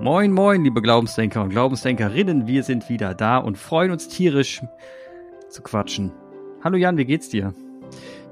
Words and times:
Moin, 0.00 0.32
moin, 0.32 0.64
liebe 0.64 0.80
Glaubensdenker 0.80 1.42
und 1.42 1.50
Glaubensdenkerinnen. 1.50 2.46
Wir 2.46 2.62
sind 2.62 2.88
wieder 2.88 3.12
da 3.12 3.36
und 3.36 3.58
freuen 3.58 3.90
uns 3.90 4.08
tierisch 4.08 4.62
zu 5.50 5.60
quatschen. 5.60 6.10
Hallo 6.64 6.78
Jan, 6.78 6.96
wie 6.96 7.04
geht's 7.04 7.28
dir? 7.28 7.52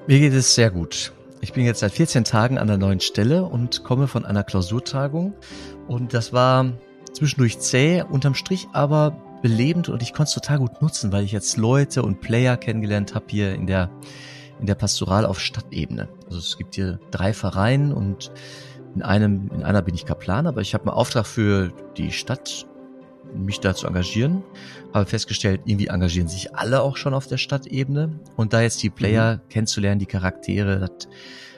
Mir 0.06 0.18
geht 0.18 0.32
es 0.32 0.54
sehr 0.54 0.70
gut. 0.70 1.12
Ich 1.42 1.52
bin 1.52 1.66
jetzt 1.66 1.80
seit 1.80 1.92
14 1.92 2.24
Tagen 2.24 2.56
an 2.56 2.68
der 2.68 2.78
neuen 2.78 3.00
Stelle 3.00 3.44
und 3.44 3.84
komme 3.84 4.08
von 4.08 4.24
einer 4.24 4.44
Klausurtagung. 4.44 5.34
Und 5.86 6.14
das 6.14 6.32
war 6.32 6.72
zwischendurch 7.12 7.58
zäh, 7.58 8.02
unterm 8.02 8.32
Strich 8.32 8.68
aber 8.72 9.10
belebend 9.42 9.90
und 9.90 10.02
ich 10.02 10.14
konnte 10.14 10.30
es 10.30 10.34
total 10.34 10.60
gut 10.60 10.80
nutzen, 10.80 11.12
weil 11.12 11.24
ich 11.24 11.32
jetzt 11.32 11.58
Leute 11.58 12.02
und 12.02 12.22
Player 12.22 12.56
kennengelernt 12.56 13.14
habe 13.14 13.26
hier 13.28 13.52
in 13.52 13.66
der, 13.66 13.90
in 14.58 14.64
der 14.64 14.74
Pastoral 14.74 15.26
auf 15.26 15.38
Stadtebene. 15.38 16.08
Also 16.28 16.38
es 16.38 16.56
gibt 16.56 16.76
hier 16.76 16.98
drei 17.10 17.34
Vereine 17.34 17.94
und 17.94 18.32
in 18.98 19.04
einem, 19.04 19.48
in 19.54 19.62
einer 19.62 19.80
bin 19.80 19.94
ich 19.94 20.06
Kaplan, 20.06 20.48
aber 20.48 20.60
ich 20.60 20.74
habe 20.74 20.84
einen 20.84 20.98
Auftrag 20.98 21.24
für 21.24 21.72
die 21.96 22.10
Stadt, 22.10 22.66
mich 23.32 23.60
da 23.60 23.72
zu 23.72 23.86
engagieren. 23.86 24.42
Habe 24.92 25.06
festgestellt, 25.06 25.60
irgendwie 25.66 25.86
engagieren 25.86 26.26
sich 26.26 26.56
alle 26.56 26.82
auch 26.82 26.96
schon 26.96 27.14
auf 27.14 27.28
der 27.28 27.36
Stadtebene. 27.36 28.18
Und 28.34 28.52
da 28.52 28.60
jetzt 28.60 28.82
die 28.82 28.90
Player 28.90 29.36
mhm. 29.36 29.48
kennenzulernen, 29.50 30.00
die 30.00 30.06
Charaktere, 30.06 30.80
das 30.80 31.08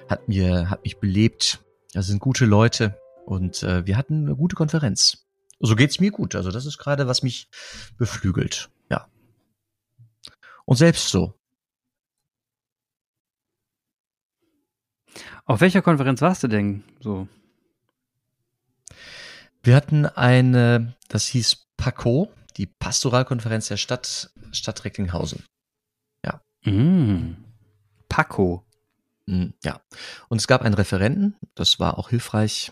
hat 0.06 0.28
mir, 0.28 0.68
hat 0.68 0.84
mich 0.84 0.98
belebt. 0.98 1.64
Das 1.94 2.08
sind 2.08 2.18
gute 2.18 2.44
Leute 2.44 2.98
und 3.24 3.62
äh, 3.62 3.86
wir 3.86 3.96
hatten 3.96 4.26
eine 4.26 4.36
gute 4.36 4.54
Konferenz. 4.54 5.24
So 5.58 5.76
geht's 5.76 5.98
mir 5.98 6.10
gut. 6.10 6.34
Also 6.34 6.50
das 6.50 6.66
ist 6.66 6.76
gerade, 6.76 7.06
was 7.06 7.22
mich 7.22 7.48
beflügelt. 7.96 8.68
Ja. 8.90 9.06
Und 10.66 10.76
selbst 10.76 11.08
so. 11.08 11.39
Auf 15.50 15.60
welcher 15.60 15.82
Konferenz 15.82 16.20
warst 16.20 16.44
du 16.44 16.46
denn 16.46 16.84
so? 17.00 17.26
Wir 19.64 19.74
hatten 19.74 20.06
eine, 20.06 20.94
das 21.08 21.26
hieß 21.26 21.66
PACO, 21.76 22.32
die 22.56 22.66
Pastoralkonferenz 22.66 23.66
der 23.66 23.76
Stadt, 23.76 24.30
Stadt 24.52 24.84
Recklinghausen. 24.84 25.42
Ja. 26.24 26.40
Mm, 26.62 27.34
PACO. 28.08 28.64
Mm, 29.26 29.46
ja. 29.64 29.80
Und 30.28 30.38
es 30.38 30.46
gab 30.46 30.62
einen 30.62 30.76
Referenten, 30.76 31.34
das 31.56 31.80
war 31.80 31.98
auch 31.98 32.10
hilfreich, 32.10 32.70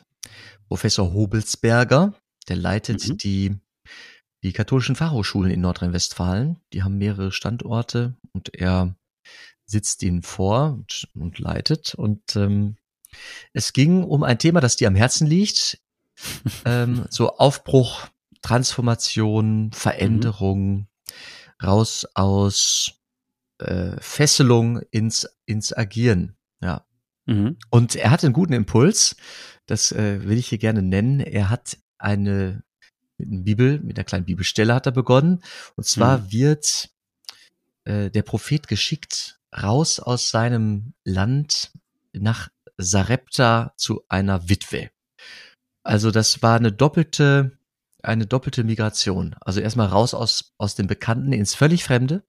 Professor 0.69 1.13
Hobelsberger, 1.13 2.15
der 2.49 2.57
leitet 2.57 3.09
mhm. 3.09 3.19
die, 3.19 3.57
die 4.45 4.53
katholischen 4.53 4.95
Fachhochschulen 4.95 5.51
in 5.51 5.63
Nordrhein-Westfalen. 5.63 6.61
Die 6.73 6.85
haben 6.85 6.97
mehrere 6.97 7.33
Standorte 7.33 8.15
und 8.33 8.55
er 8.55 8.95
sitzt 9.69 10.03
ihnen 10.03 10.23
vor 10.23 10.73
und, 10.73 11.09
und 11.15 11.39
leitet. 11.39 11.95
Und 11.95 12.35
ähm, 12.37 12.77
es 13.53 13.73
ging 13.73 14.03
um 14.03 14.23
ein 14.23 14.39
Thema, 14.39 14.61
das 14.61 14.77
dir 14.77 14.89
am 14.89 14.95
Herzen 14.95 15.27
liegt. 15.27 15.81
ähm, 16.65 17.05
so 17.11 17.37
Aufbruch, 17.37 18.09
Transformation, 18.43 19.71
Veränderung, 19.73 20.71
mhm. 20.71 20.87
raus 21.63 22.07
aus 22.15 22.93
äh, 23.59 23.97
Fesselung 24.01 24.81
ins, 24.91 25.29
ins 25.47 25.77
Agieren. 25.77 26.37
Ja. 26.61 26.85
Mhm. 27.27 27.59
Und 27.71 27.95
er 27.95 28.11
hatte 28.11 28.27
einen 28.27 28.35
guten 28.35 28.55
Impuls, 28.55 29.17
das 29.67 29.93
äh, 29.93 30.25
will 30.25 30.39
ich 30.39 30.49
hier 30.49 30.59
gerne 30.59 30.83
nennen. 30.83 31.21
Er 31.21 31.51
hat 31.51 31.77
eine 31.99 32.63
mit 33.19 33.31
einer 33.31 33.43
Bibel, 33.43 33.81
mit 33.81 33.99
einer 33.99 34.05
kleinen 34.05 34.25
Bibelstelle 34.25 34.75
hat 34.75 34.87
er 34.87 34.93
begonnen. 34.93 35.43
Und 35.75 35.85
zwar 35.85 36.19
mhm. 36.19 36.33
wird 36.33 36.91
äh, 37.85 38.11
der 38.11 38.23
Prophet 38.23 38.69
geschickt 38.69 39.38
raus 39.57 40.01
aus 40.01 40.31
seinem 40.31 40.95
Land 41.05 41.73
nach 42.13 42.49
Sarepta 42.77 43.73
zu 43.77 44.03
einer 44.09 44.49
Witwe. 44.49 44.91
Also 45.83 46.11
das 46.11 46.43
war 46.43 46.57
eine 46.57 46.73
doppelte, 46.73 47.59
eine 48.03 48.27
doppelte 48.27 48.65
Migration. 48.65 49.35
Also 49.41 49.61
erstmal 49.61 49.89
raus 49.89 50.15
aus, 50.15 50.53
aus 50.59 50.75
dem 50.75 50.87
Bekannten 50.87 51.33
ins 51.33 51.55
völlig 51.55 51.85
Fremde. 51.85 52.25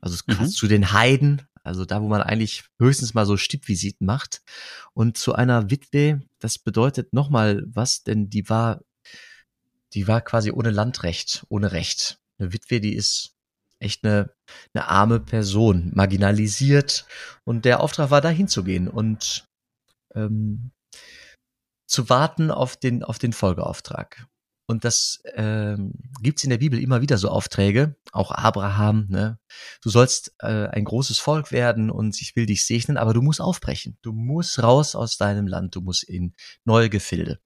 Also 0.00 0.22
mhm. 0.26 0.48
zu 0.48 0.66
den 0.66 0.92
Heiden, 0.92 1.42
also 1.62 1.84
da, 1.84 2.02
wo 2.02 2.08
man 2.08 2.22
eigentlich 2.22 2.64
höchstens 2.78 3.14
mal 3.14 3.26
so 3.26 3.36
Stippvisiten 3.36 4.06
macht. 4.06 4.42
Und 4.94 5.16
zu 5.16 5.34
einer 5.34 5.70
Witwe, 5.70 6.22
das 6.38 6.58
bedeutet 6.58 7.12
nochmal 7.12 7.62
was, 7.66 8.02
denn 8.02 8.28
die 8.28 8.48
war 8.48 8.80
die 9.94 10.08
war 10.08 10.20
quasi 10.20 10.50
ohne 10.50 10.70
Landrecht, 10.70 11.46
ohne 11.48 11.72
Recht. 11.72 12.18
Eine 12.38 12.52
Witwe, 12.52 12.80
die 12.80 12.94
ist 12.94 13.35
echt 13.78 14.04
eine, 14.04 14.30
eine 14.74 14.88
arme 14.88 15.20
Person, 15.20 15.92
marginalisiert. 15.94 17.06
Und 17.44 17.64
der 17.64 17.80
Auftrag 17.80 18.10
war, 18.10 18.20
da 18.20 18.28
hinzugehen 18.28 18.88
und 18.88 19.46
ähm, 20.14 20.72
zu 21.86 22.08
warten 22.08 22.50
auf 22.50 22.76
den, 22.76 23.02
auf 23.02 23.18
den 23.18 23.32
Folgeauftrag. 23.32 24.26
Und 24.68 24.84
das 24.84 25.22
ähm, 25.34 25.92
gibt 26.20 26.42
in 26.42 26.50
der 26.50 26.58
Bibel 26.58 26.80
immer 26.80 27.00
wieder 27.00 27.18
so 27.18 27.28
Aufträge, 27.28 27.94
auch 28.10 28.32
Abraham, 28.32 29.06
ne? 29.08 29.38
Du 29.80 29.90
sollst 29.90 30.34
äh, 30.40 30.66
ein 30.66 30.84
großes 30.84 31.18
Volk 31.18 31.52
werden 31.52 31.88
und 31.88 32.20
ich 32.20 32.34
will 32.34 32.46
dich 32.46 32.66
segnen, 32.66 32.96
aber 32.96 33.14
du 33.14 33.22
musst 33.22 33.40
aufbrechen. 33.40 33.96
Du 34.02 34.12
musst 34.12 34.60
raus 34.60 34.96
aus 34.96 35.18
deinem 35.18 35.46
Land, 35.46 35.76
du 35.76 35.82
musst 35.82 36.02
in 36.02 36.34
neue 36.64 36.90
Gefilde. 36.90 37.38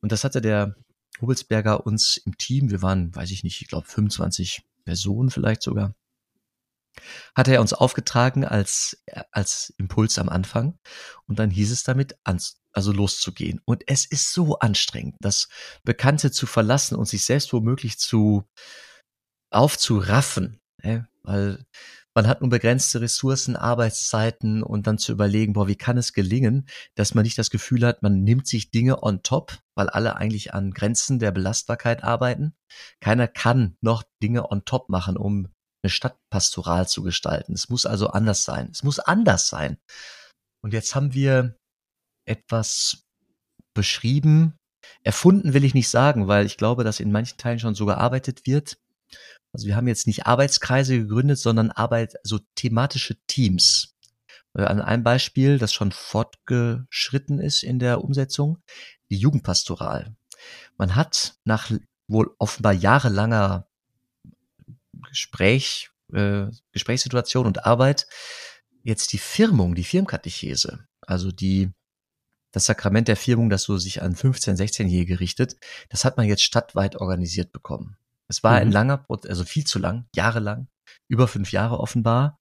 Und 0.00 0.10
das 0.10 0.24
hatte 0.24 0.40
der 0.40 0.74
Hubelsberger 1.20 1.86
uns 1.86 2.16
im 2.16 2.36
Team, 2.38 2.70
wir 2.70 2.82
waren, 2.82 3.14
weiß 3.14 3.30
ich 3.30 3.44
nicht, 3.44 3.62
ich 3.62 3.68
glaube 3.68 3.86
25 3.86 4.64
Personen 4.84 5.30
vielleicht 5.30 5.62
sogar, 5.62 5.94
hat 7.34 7.48
er 7.48 7.60
uns 7.60 7.72
aufgetragen 7.72 8.44
als, 8.44 9.02
als 9.32 9.74
Impuls 9.78 10.18
am 10.18 10.28
Anfang. 10.28 10.78
Und 11.26 11.38
dann 11.38 11.50
hieß 11.50 11.72
es 11.72 11.82
damit, 11.82 12.16
ans, 12.24 12.60
also 12.72 12.92
loszugehen. 12.92 13.60
Und 13.64 13.84
es 13.86 14.04
ist 14.04 14.32
so 14.32 14.58
anstrengend, 14.58 15.16
das 15.20 15.48
Bekannte 15.82 16.30
zu 16.30 16.46
verlassen 16.46 16.96
und 16.96 17.06
sich 17.06 17.24
selbst 17.24 17.52
womöglich 17.52 17.98
zu 17.98 18.44
aufzuraffen. 19.50 20.60
Ne? 20.82 21.08
Weil 21.22 21.64
man 22.14 22.28
hat 22.28 22.40
nur 22.40 22.50
begrenzte 22.50 23.00
Ressourcen, 23.00 23.56
Arbeitszeiten 23.56 24.62
und 24.62 24.86
dann 24.86 24.98
zu 24.98 25.12
überlegen, 25.12 25.52
boah, 25.52 25.66
wie 25.66 25.76
kann 25.76 25.98
es 25.98 26.12
gelingen, 26.12 26.66
dass 26.94 27.14
man 27.14 27.24
nicht 27.24 27.38
das 27.38 27.50
Gefühl 27.50 27.84
hat, 27.84 28.02
man 28.02 28.22
nimmt 28.22 28.46
sich 28.46 28.70
Dinge 28.70 29.02
on 29.02 29.22
top, 29.22 29.58
weil 29.74 29.88
alle 29.88 30.16
eigentlich 30.16 30.54
an 30.54 30.70
Grenzen 30.70 31.18
der 31.18 31.32
Belastbarkeit 31.32 32.04
arbeiten. 32.04 32.54
Keiner 33.00 33.26
kann 33.26 33.76
noch 33.80 34.04
Dinge 34.22 34.50
on 34.50 34.64
top 34.64 34.88
machen, 34.88 35.16
um 35.16 35.48
eine 35.82 35.90
Stadt 35.90 36.16
pastoral 36.30 36.88
zu 36.88 37.02
gestalten. 37.02 37.52
Es 37.52 37.68
muss 37.68 37.84
also 37.84 38.08
anders 38.08 38.44
sein. 38.44 38.70
Es 38.70 38.84
muss 38.84 39.00
anders 39.00 39.48
sein. 39.48 39.78
Und 40.62 40.72
jetzt 40.72 40.94
haben 40.94 41.14
wir 41.14 41.56
etwas 42.26 43.04
beschrieben, 43.74 44.56
erfunden 45.02 45.52
will 45.52 45.64
ich 45.64 45.74
nicht 45.74 45.90
sagen, 45.90 46.28
weil 46.28 46.46
ich 46.46 46.56
glaube, 46.56 46.84
dass 46.84 47.00
in 47.00 47.12
manchen 47.12 47.38
Teilen 47.38 47.58
schon 47.58 47.74
so 47.74 47.86
gearbeitet 47.86 48.46
wird, 48.46 48.78
also 49.54 49.68
wir 49.68 49.76
haben 49.76 49.86
jetzt 49.86 50.08
nicht 50.08 50.26
Arbeitskreise 50.26 50.98
gegründet, 50.98 51.38
sondern 51.38 51.70
Arbeit, 51.70 52.16
so 52.24 52.40
thematische 52.56 53.16
Teams. 53.28 53.94
Äh, 54.54 54.64
an 54.64 54.80
einem 54.80 55.04
Beispiel, 55.04 55.58
das 55.58 55.72
schon 55.72 55.92
fortgeschritten 55.92 57.38
ist 57.38 57.62
in 57.62 57.78
der 57.78 58.02
Umsetzung, 58.02 58.58
die 59.10 59.16
Jugendpastoral. 59.16 60.16
Man 60.76 60.96
hat 60.96 61.36
nach 61.44 61.70
wohl 62.08 62.34
offenbar 62.38 62.72
jahrelanger 62.72 63.68
Gespräch, 65.08 65.90
äh, 66.12 66.46
Gesprächssituation 66.72 67.46
und 67.46 67.64
Arbeit 67.64 68.08
jetzt 68.82 69.12
die 69.12 69.18
Firmung, 69.18 69.76
die 69.76 69.84
Firmkatechese, 69.84 70.84
also 71.00 71.30
die 71.30 71.70
das 72.50 72.66
Sakrament 72.66 73.06
der 73.06 73.16
Firmung, 73.16 73.50
das 73.50 73.62
so 73.62 73.78
sich 73.78 74.02
an 74.02 74.14
15-, 74.14 74.56
16-Jährige 74.56 75.18
richtet, 75.20 75.56
das 75.88 76.04
hat 76.04 76.16
man 76.16 76.26
jetzt 76.26 76.42
stadtweit 76.42 76.96
organisiert 76.96 77.50
bekommen. 77.50 77.96
Es 78.28 78.42
war 78.42 78.52
mhm. 78.52 78.58
ein 78.58 78.72
langer 78.72 78.98
Prozess, 78.98 79.30
also 79.30 79.44
viel 79.44 79.64
zu 79.64 79.78
lang, 79.78 80.06
jahrelang, 80.14 80.68
über 81.08 81.28
fünf 81.28 81.52
Jahre 81.52 81.78
offenbar. 81.78 82.38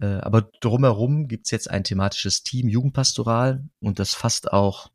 Äh, 0.00 0.18
aber 0.18 0.42
drumherum 0.60 1.28
gibt's 1.28 1.50
jetzt 1.50 1.70
ein 1.70 1.84
thematisches 1.84 2.42
Team 2.42 2.68
Jugendpastoral 2.68 3.64
und 3.80 3.98
das 3.98 4.14
fasst 4.14 4.52
auch 4.52 4.90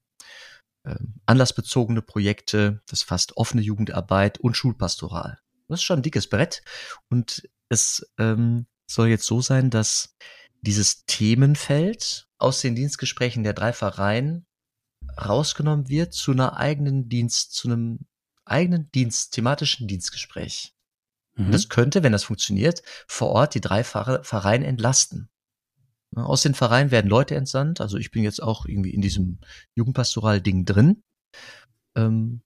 äh, 0.84 0.96
anlassbezogene 1.26 2.02
Projekte, 2.02 2.82
das 2.88 3.04
fasst 3.04 3.38
offene 3.38 3.62
Jugendarbeit 3.62 4.40
und 4.40 4.56
Schulpastoral. 4.56 5.40
Das 5.68 5.80
ist 5.80 5.84
schon 5.84 6.00
ein 6.00 6.04
dickes 6.04 6.28
Brett 6.28 6.64
und 7.10 7.48
es 7.70 8.12
ähm, 8.20 8.68
soll 8.90 9.08
jetzt 9.08 9.26
so 9.26 9.42
sein, 9.42 9.70
dass 9.70 10.16
dieses 10.62 11.06
Themenfeld 11.06 12.28
aus 12.38 12.62
den 12.62 12.76
Dienstgesprächen 12.76 13.44
der 13.44 13.54
drei 13.54 13.74
Vereine 13.74 14.46
rausgenommen 15.18 15.90
wird 15.90 16.14
zu 16.14 16.32
einer 16.32 16.58
eigenen 16.58 17.10
Dienst, 17.10 17.54
zu 17.54 17.70
einem 17.70 18.06
eigenen 18.52 18.92
Dienst, 18.92 19.34
thematischen 19.34 19.88
Dienstgespräch. 19.88 20.74
Mhm. 21.36 21.52
Das 21.52 21.70
könnte, 21.70 22.04
wenn 22.04 22.12
das 22.12 22.26
funktioniert, 22.26 22.84
vor 23.08 23.30
Ort 23.30 23.56
die 23.56 23.62
drei 23.62 23.84
Vereine 23.84 24.68
entlasten. 24.68 25.30
Aus 26.16 26.42
den 26.42 26.54
Vereinen 26.54 26.92
werden 26.92 27.10
Leute 27.10 27.36
entsandt. 27.36 27.80
Also 27.80 27.98
ich 27.98 28.12
bin 28.12 28.24
jetzt 28.24 28.44
auch 28.44 28.66
irgendwie 28.66 28.94
in 28.94 29.02
diesem 29.02 29.40
Jugendpastoral-Ding 29.76 30.66
drin. 30.66 31.04
Ähm, 31.96 32.42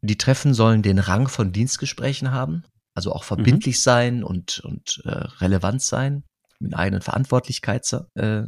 die 0.00 0.16
Treffen 0.16 0.54
sollen 0.54 0.82
den 0.82 0.98
Rang 0.98 1.28
von 1.28 1.52
Dienstgesprächen 1.52 2.32
haben, 2.32 2.64
also 2.94 3.12
auch 3.12 3.24
verbindlich 3.24 3.76
mhm. 3.76 3.80
sein 3.80 4.24
und, 4.24 4.60
und 4.60 5.02
äh, 5.04 5.10
relevant 5.10 5.82
sein, 5.82 6.24
mit 6.58 6.74
eigenen 6.74 7.02
Verantwortlichkeit 7.02 7.86
äh, 8.14 8.44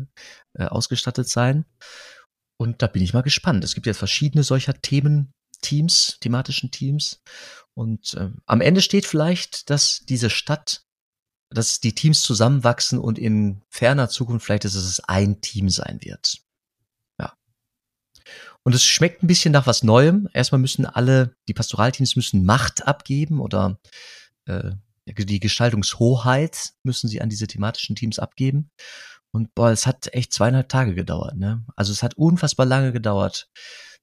äh, 0.55 0.65
ausgestattet 0.65 1.29
sein. 1.29 1.67
Und 2.56 2.83
da 2.83 2.87
bin 2.87 3.03
ich 3.03 3.12
mal 3.12 3.23
gespannt. 3.23 3.65
Es 3.65 3.75
gibt 3.75 3.87
ja 3.87 3.95
verschiedene 3.95 4.45
solcher 4.45 4.75
Themen, 4.81 5.33
Teams, 5.64 6.19
thematischen 6.20 6.70
Teams. 6.70 7.20
Und 7.75 8.14
äh, 8.14 8.31
am 8.46 8.61
Ende 8.61 8.82
steht 8.82 9.06
vielleicht, 9.06 9.70
dass 9.70 10.05
diese 10.08 10.31
Stadt, 10.31 10.84
dass 11.50 11.81
die 11.81 11.94
Teams 11.94 12.22
zusammenwachsen 12.22 12.99
und 12.99 13.19
in 13.19 13.62
ferner 13.69 14.08
Zukunft 14.08 14.46
vielleicht, 14.46 14.64
dass 14.64 14.75
es 14.75 15.00
ein 15.00 15.40
Team 15.40 15.69
sein 15.70 15.99
wird. 16.02 16.38
Ja. 17.19 17.32
Und 18.62 18.75
es 18.75 18.84
schmeckt 18.84 19.22
ein 19.22 19.26
bisschen 19.26 19.52
nach 19.52 19.66
was 19.66 19.82
Neuem. 19.82 20.28
Erstmal 20.32 20.61
müssen 20.61 20.87
alle, 20.87 21.34
die 21.49 21.55
Pastoralteams 21.55 22.14
müssen 22.14 22.44
Macht 22.44 22.87
abgeben 22.87 23.40
oder 23.40 23.81
äh, 24.46 24.72
die 25.06 25.40
Gestaltungshoheit 25.40 26.75
müssen 26.82 27.08
sie 27.08 27.20
an 27.20 27.28
diese 27.28 27.46
thematischen 27.46 27.96
Teams 27.96 28.19
abgeben. 28.19 28.70
Und 29.32 29.55
boah, 29.55 29.70
es 29.70 29.87
hat 29.87 30.14
echt 30.14 30.32
zweieinhalb 30.32 30.69
Tage 30.69 30.94
gedauert, 30.94 31.37
ne? 31.37 31.64
Also 31.75 31.93
es 31.93 32.05
hat 32.05 32.14
unfassbar 32.14 32.67
lange 32.67 32.93
gedauert 32.93 33.50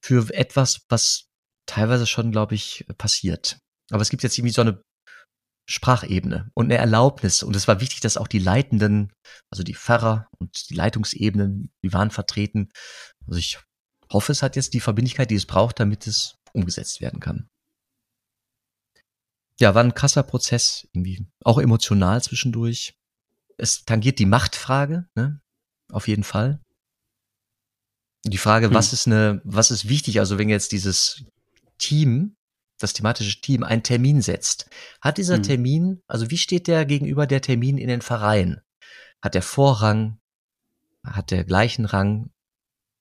für 0.00 0.32
etwas, 0.34 0.82
was 0.90 1.31
teilweise 1.66 2.06
schon, 2.06 2.32
glaube 2.32 2.54
ich, 2.54 2.84
passiert. 2.98 3.58
Aber 3.90 4.02
es 4.02 4.10
gibt 4.10 4.22
jetzt 4.22 4.38
irgendwie 4.38 4.52
so 4.52 4.62
eine 4.62 4.82
Sprachebene 5.68 6.50
und 6.54 6.66
eine 6.66 6.78
Erlaubnis. 6.78 7.42
Und 7.42 7.54
es 7.56 7.68
war 7.68 7.80
wichtig, 7.80 8.00
dass 8.00 8.16
auch 8.16 8.28
die 8.28 8.38
Leitenden, 8.38 9.12
also 9.50 9.62
die 9.62 9.74
Pfarrer 9.74 10.28
und 10.38 10.70
die 10.70 10.74
Leitungsebenen, 10.74 11.72
die 11.84 11.92
waren 11.92 12.10
vertreten. 12.10 12.70
Also 13.26 13.38
ich 13.38 13.60
hoffe, 14.12 14.32
es 14.32 14.42
hat 14.42 14.56
jetzt 14.56 14.74
die 14.74 14.80
Verbindlichkeit, 14.80 15.30
die 15.30 15.36
es 15.36 15.46
braucht, 15.46 15.78
damit 15.78 16.06
es 16.06 16.36
umgesetzt 16.52 17.00
werden 17.00 17.20
kann. 17.20 17.48
Ja, 19.60 19.74
war 19.74 19.84
ein 19.84 19.94
krasser 19.94 20.22
Prozess, 20.22 20.88
irgendwie 20.92 21.26
auch 21.44 21.58
emotional 21.58 22.22
zwischendurch 22.22 22.94
es 23.62 23.84
tangiert 23.84 24.18
die 24.18 24.26
Machtfrage, 24.26 25.06
ne? 25.14 25.40
Auf 25.90 26.08
jeden 26.08 26.24
Fall. 26.24 26.60
Die 28.24 28.38
Frage, 28.38 28.66
hm. 28.66 28.74
was 28.74 28.92
ist 28.92 29.06
eine, 29.06 29.40
was 29.44 29.70
ist 29.70 29.88
wichtig? 29.88 30.20
Also 30.20 30.38
wenn 30.38 30.48
jetzt 30.48 30.72
dieses 30.72 31.24
Team, 31.82 32.36
das 32.78 32.92
thematische 32.92 33.40
Team, 33.40 33.64
einen 33.64 33.82
Termin 33.82 34.22
setzt, 34.22 34.70
hat 35.00 35.18
dieser 35.18 35.36
hm. 35.36 35.42
Termin, 35.42 36.02
also 36.06 36.30
wie 36.30 36.38
steht 36.38 36.68
der 36.68 36.86
gegenüber 36.86 37.26
der 37.26 37.42
Termin 37.42 37.76
in 37.76 37.88
den 37.88 38.02
Vereinen? 38.02 38.60
Hat 39.20 39.34
der 39.34 39.42
Vorrang? 39.42 40.18
Hat 41.04 41.32
der 41.32 41.44
gleichen 41.44 41.84
Rang? 41.84 42.30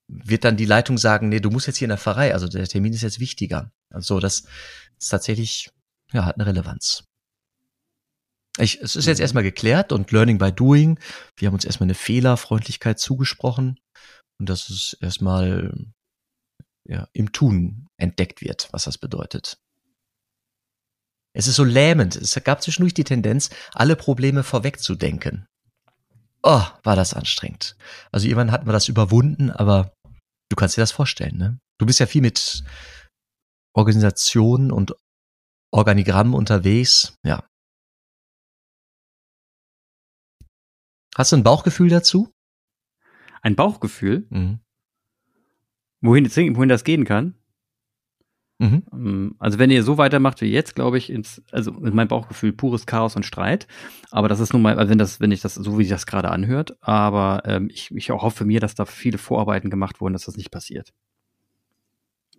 Wird 0.07 0.43
dann 0.43 0.57
die 0.57 0.65
Leitung 0.65 0.97
sagen, 0.97 1.29
nee, 1.29 1.39
du 1.39 1.51
musst 1.51 1.67
jetzt 1.67 1.77
hier 1.77 1.85
in 1.85 1.89
der 1.89 1.97
Pfarrei, 1.97 2.33
also 2.33 2.47
der 2.47 2.67
Termin 2.67 2.93
ist 2.93 3.03
jetzt 3.03 3.19
wichtiger. 3.19 3.71
Also 3.89 4.19
das 4.19 4.43
ist 4.99 5.09
tatsächlich, 5.09 5.69
ja, 6.11 6.25
hat 6.25 6.35
eine 6.35 6.47
Relevanz. 6.47 7.05
Ich, 8.57 8.81
es 8.81 8.95
ist 8.95 9.05
jetzt 9.05 9.19
mhm. 9.19 9.23
erstmal 9.23 9.43
geklärt 9.43 9.91
und 9.91 10.11
Learning 10.11 10.37
by 10.37 10.51
Doing. 10.51 10.99
Wir 11.37 11.47
haben 11.47 11.53
uns 11.53 11.65
erstmal 11.65 11.85
eine 11.85 11.93
Fehlerfreundlichkeit 11.93 12.99
zugesprochen 12.99 13.79
und 14.39 14.49
dass 14.49 14.69
es 14.69 14.97
erstmal 14.99 15.71
ja, 16.87 17.07
im 17.13 17.31
Tun 17.31 17.87
entdeckt 17.97 18.41
wird, 18.41 18.69
was 18.71 18.85
das 18.85 18.97
bedeutet. 18.97 19.57
Es 21.33 21.47
ist 21.47 21.55
so 21.55 21.63
lähmend. 21.63 22.15
Es 22.15 22.35
gab 22.43 22.61
zwischendurch 22.61 22.93
die 22.93 23.03
Tendenz, 23.03 23.49
alle 23.73 23.95
Probleme 23.95 24.43
vorwegzudenken. 24.43 25.45
Oh, 26.43 26.65
war 26.83 26.95
das 26.95 27.13
anstrengend. 27.13 27.77
Also 28.11 28.27
irgendwann 28.27 28.51
hatten 28.51 28.65
wir 28.65 28.73
das 28.73 28.87
überwunden, 28.87 29.51
aber 29.51 29.93
du 30.49 30.55
kannst 30.55 30.75
dir 30.75 30.81
das 30.81 30.91
vorstellen, 30.91 31.37
ne? 31.37 31.59
Du 31.77 31.85
bist 31.85 31.99
ja 31.99 32.05
viel 32.07 32.21
mit 32.21 32.63
Organisationen 33.73 34.71
und 34.71 34.95
Organigrammen 35.71 36.33
unterwegs. 36.33 37.15
Ja, 37.23 37.47
Hast 41.15 41.31
du 41.31 41.37
ein 41.37 41.43
Bauchgefühl 41.43 41.89
dazu? 41.89 42.31
Ein 43.41 43.55
Bauchgefühl? 43.55 44.27
Mhm. 44.29 44.59
Wohin, 46.01 46.25
wohin 46.55 46.69
das 46.69 46.83
gehen 46.83 47.05
kann? 47.05 47.35
Mhm. 48.61 48.83
Ähm, 48.93 49.35
also 49.39 49.57
wenn 49.57 49.71
ihr 49.71 49.83
so 49.83 49.97
weitermacht 49.97 50.39
wie 50.41 50.45
jetzt, 50.45 50.75
glaube 50.75 50.99
ich, 50.99 51.09
ins, 51.09 51.41
also 51.51 51.71
mit 51.71 51.95
meinem 51.95 52.07
Bauchgefühl 52.07 52.53
pures 52.53 52.85
Chaos 52.85 53.15
und 53.15 53.25
Streit. 53.25 53.67
Aber 54.11 54.27
das 54.29 54.39
ist 54.39 54.53
nun 54.53 54.61
mal, 54.61 54.77
also 54.77 54.91
wenn 54.91 54.99
das, 54.99 55.19
wenn 55.19 55.31
ich 55.31 55.41
das, 55.41 55.55
so 55.55 55.79
wie 55.79 55.83
sich 55.83 55.91
das 55.91 56.05
gerade 56.05 56.29
anhört, 56.29 56.77
aber 56.81 57.41
ähm, 57.45 57.69
ich, 57.71 57.89
ich 57.91 58.11
auch 58.11 58.21
hoffe 58.21 58.45
mir, 58.45 58.59
dass 58.59 58.75
da 58.75 58.85
viele 58.85 59.17
Vorarbeiten 59.17 59.71
gemacht 59.71 59.99
wurden, 59.99 60.13
dass 60.13 60.25
das 60.25 60.37
nicht 60.37 60.51
passiert. 60.51 60.93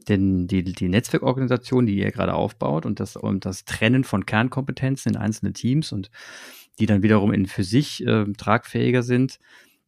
Denn 0.08 0.46
die, 0.46 0.62
die 0.62 0.88
Netzwerkorganisation, 0.88 1.86
die 1.86 1.96
ihr 1.96 2.12
gerade 2.12 2.34
aufbaut 2.34 2.86
und 2.86 3.00
das, 3.00 3.16
und 3.16 3.44
das 3.44 3.64
Trennen 3.64 4.04
von 4.04 4.26
Kernkompetenzen 4.26 5.12
in 5.12 5.18
einzelne 5.18 5.52
Teams 5.52 5.92
und 5.92 6.10
die 6.78 6.86
dann 6.86 7.02
wiederum 7.02 7.32
in 7.32 7.46
für 7.46 7.64
sich 7.64 8.04
äh, 8.06 8.24
tragfähiger 8.32 9.02
sind. 9.02 9.38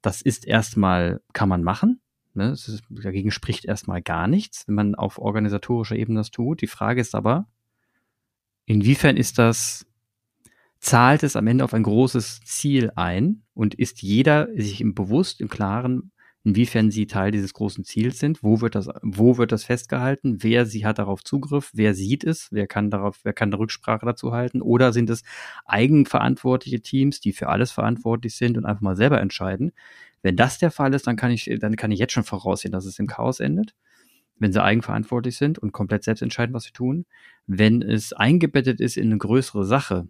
Das 0.03 0.21
ist 0.21 0.47
erstmal, 0.47 1.21
kann 1.33 1.49
man 1.49 1.63
machen. 1.63 2.01
Ne? 2.35 2.51
Ist, 2.53 2.83
dagegen 2.91 3.31
spricht 3.31 3.65
erstmal 3.65 4.03
gar 4.03 4.29
nichts, 4.29 4.67
wenn 4.67 4.75
man 4.75 4.95
auf 4.95 5.19
organisatorischer 5.19 5.97
Ebene 5.97 6.21
das 6.21 6.31
tut. 6.31 6.61
Die 6.63 6.67
Frage 6.67 7.01
ist 7.01 7.15
aber, 7.15 7.47
inwiefern 8.67 9.17
ist 9.17 9.39
das, 9.39 9.87
zahlt 10.79 11.23
es 11.23 11.37
am 11.37 11.47
Ende 11.47 11.65
auf 11.65 11.75
ein 11.75 11.83
großes 11.83 12.41
Ziel 12.45 12.93
ein 12.97 13.43
und 13.55 13.75
ist 13.75 14.03
jeder 14.03 14.49
sich 14.55 14.81
im 14.81 14.95
bewusst, 14.95 15.41
im 15.41 15.49
Klaren, 15.49 16.13
inwiefern 16.45 16.91
sie 16.91 17.07
Teil 17.07 17.31
dieses 17.31 17.55
großen 17.55 17.85
Ziels 17.85 18.19
sind, 18.19 18.43
wo 18.43 18.61
wird 18.61 18.75
das, 18.75 18.89
wo 19.03 19.39
wird 19.39 19.51
das 19.51 19.65
festgehalten, 19.65 20.43
wer 20.43 20.67
sie 20.67 20.85
hat 20.85 20.99
darauf 20.99 21.25
Zugriff, 21.25 21.71
wer 21.73 21.95
sieht 21.95 22.23
es, 22.23 22.49
wer 22.51 22.67
kann 22.67 22.91
darauf, 22.91 23.21
wer 23.25 23.33
kann 23.33 23.49
eine 23.49 23.59
Rücksprache 23.59 24.05
dazu 24.05 24.33
halten, 24.33 24.61
oder 24.61 24.93
sind 24.93 25.09
es 25.09 25.23
eigenverantwortliche 25.65 26.83
Teams, 26.83 27.21
die 27.21 27.33
für 27.33 27.49
alles 27.49 27.73
verantwortlich 27.73 28.37
sind 28.37 28.59
und 28.59 28.67
einfach 28.67 28.83
mal 28.83 28.97
selber 28.97 29.21
entscheiden. 29.23 29.73
Wenn 30.25 30.35
das 30.35 30.59
der 30.59 30.73
Fall 30.73 30.93
ist, 30.93 31.07
dann 31.07 31.15
kann 31.15 31.31
ich, 31.31 31.49
dann 31.61 31.77
kann 31.77 31.93
ich 31.93 32.01
jetzt 32.01 32.13
schon 32.13 32.25
voraussehen, 32.25 32.73
dass 32.73 32.85
es 32.85 32.99
im 32.99 33.07
Chaos 33.07 33.39
endet 33.39 33.77
wenn 34.39 34.53
sie 34.53 34.63
eigenverantwortlich 34.63 35.37
sind 35.37 35.59
und 35.59 35.73
komplett 35.73 36.05
selbst 36.05 36.23
entscheiden, 36.23 36.55
was 36.55 36.65
sie 36.65 36.73
tun. 36.73 37.07
Wenn 37.47 37.83
es 37.83 38.13
eingebettet 38.13 38.81
ist 38.81 38.97
in 38.97 39.07
eine 39.07 39.19
größere 39.19 39.65
Sache, 39.65 40.09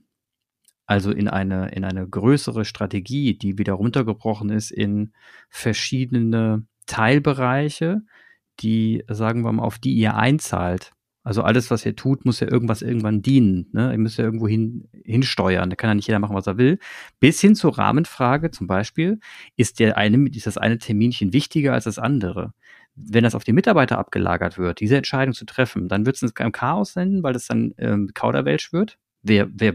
also 0.87 1.11
in 1.11 1.29
eine, 1.29 1.69
in 1.71 1.85
eine 1.85 2.09
größere 2.09 2.65
Strategie, 2.65 3.37
die 3.37 3.59
wieder 3.59 3.75
runtergebrochen 3.75 4.51
ist 4.51 4.71
in 4.71 5.13
verschiedene 5.49 6.67
Teilbereiche, 6.87 8.03
die, 8.61 9.05
sagen 9.09 9.43
wir 9.43 9.53
mal, 9.53 9.63
auf 9.63 9.79
die 9.79 9.95
ihr 9.95 10.17
einzahlt. 10.17 10.93
Also 11.25 11.43
alles, 11.43 11.71
was 11.71 11.87
ihr 11.87 11.97
tut, 11.97 12.27
muss 12.27 12.41
ja 12.41 12.51
irgendwas 12.51 12.83
irgendwann 12.83 13.23
dienen. 13.23 13.71
Ne? 13.73 13.91
Ihr 13.93 13.99
müsst 13.99 14.19
ja 14.19 14.25
irgendwo 14.25 14.47
hin, 14.47 14.89
hinsteuern. 15.05 15.71
Da 15.71 15.77
kann 15.77 15.89
ja 15.89 15.95
nicht 15.95 16.07
jeder 16.07 16.19
machen, 16.19 16.37
was 16.37 16.47
er 16.47 16.59
will. 16.59 16.79
Bis 17.19 17.41
hin 17.41 17.55
zur 17.55 17.79
Rahmenfrage 17.79 18.51
zum 18.51 18.67
Beispiel, 18.67 19.19
ist, 19.57 19.81
der 19.81 19.97
eine, 19.97 20.29
ist 20.29 20.47
das 20.47 20.59
eine 20.59 20.77
Terminchen 20.77 21.33
wichtiger 21.33 21.73
als 21.73 21.85
das 21.85 21.99
andere? 21.99 22.53
Wenn 22.95 23.25
das 23.25 23.35
auf 23.35 23.43
die 23.43 23.55
Mitarbeiter 23.55 23.99
abgelagert 23.99 24.59
wird, 24.59 24.81
diese 24.81 24.99
Entscheidung 24.99 25.33
zu 25.33 25.47
treffen, 25.47 25.89
dann 25.89 26.05
wird 26.05 26.23
es 26.23 26.37
ein 26.37 26.53
Chaos 26.53 26.93
senden, 26.93 27.23
weil 27.23 27.33
das 27.33 27.47
dann 27.47 27.73
ähm, 27.79 28.11
Kauderwelsch 28.13 28.75
wird. 28.75 28.99
Wer, 29.23 29.49
wer 29.51 29.75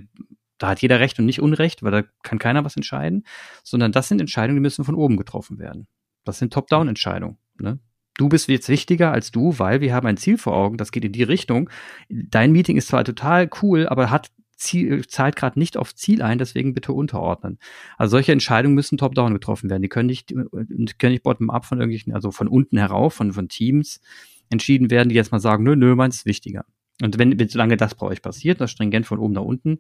da 0.60 0.68
hat 0.70 0.82
jeder 0.82 1.00
Recht 1.00 1.18
und 1.18 1.26
nicht 1.26 1.42
Unrecht, 1.42 1.82
weil 1.82 1.92
da 1.92 2.04
kann 2.22 2.38
keiner 2.38 2.64
was 2.64 2.76
entscheiden, 2.76 3.26
sondern 3.64 3.92
das 3.92 4.08
sind 4.08 4.22
Entscheidungen, 4.22 4.58
die 4.58 4.62
müssen 4.62 4.86
von 4.86 4.96
oben 4.96 5.18
getroffen 5.18 5.58
werden. 5.58 5.88
Das 6.26 6.38
sind 6.38 6.54
Top-Down-Entscheidungen. 6.54 7.38
Ne? 7.58 7.80
Du 8.20 8.28
bist 8.28 8.50
jetzt 8.50 8.68
wichtiger 8.68 9.14
als 9.14 9.32
du, 9.32 9.60
weil 9.60 9.80
wir 9.80 9.94
haben 9.94 10.06
ein 10.06 10.18
Ziel 10.18 10.38
vor 10.38 10.54
Augen, 10.54 10.76
das 10.76 10.92
geht 10.92 11.06
in 11.06 11.14
die 11.14 11.24
Richtung. 11.24 11.70
Dein 12.10 12.52
Meeting 12.52 12.76
ist 12.76 12.90
zwar 12.90 13.06
total 13.06 13.50
cool, 13.62 13.88
aber 13.88 14.12
hat 14.12 14.30
Ziel, 14.58 15.08
zahlt 15.08 15.38
gerade 15.38 15.58
nicht 15.58 15.78
auf 15.78 15.96
Ziel 15.96 16.22
ein, 16.22 16.38
deswegen 16.38 16.74
bitte 16.74 16.92
unterordnen. 16.92 17.60
Also 17.98 18.18
solche 18.18 18.34
Entscheidungen 18.34 18.76
müssen 18.76 18.98
top-down 18.98 19.32
getroffen 19.32 19.70
werden. 19.70 19.82
Die 19.82 19.88
können 19.88 20.08
nicht, 20.08 20.34
können 20.34 21.14
nicht 21.14 21.24
bottom-up 21.24 21.64
von 21.64 21.78
irgendwelchen, 21.78 22.14
also 22.14 22.32
von 22.32 22.50
unten 22.50 22.78
herauf, 22.78 23.14
von, 23.14 23.32
von 23.32 23.48
Teams 23.48 24.02
entschieden 24.50 24.92
werden, 24.92 25.08
die 25.08 25.16
jetzt 25.16 25.32
mal 25.32 25.40
sagen, 25.40 25.64
nö, 25.64 25.78
nö, 25.78 25.96
meins 25.96 26.18
ist 26.18 26.26
wichtiger. 26.26 26.66
Und 27.02 27.18
wenn, 27.20 27.48
solange 27.48 27.78
das 27.78 27.96
bei 27.96 28.06
euch 28.06 28.22
passiert, 28.22 28.60
das 28.60 28.72
stringent 28.72 29.06
von 29.06 29.20
oben 29.20 29.34
nach 29.34 29.44
unten 29.44 29.80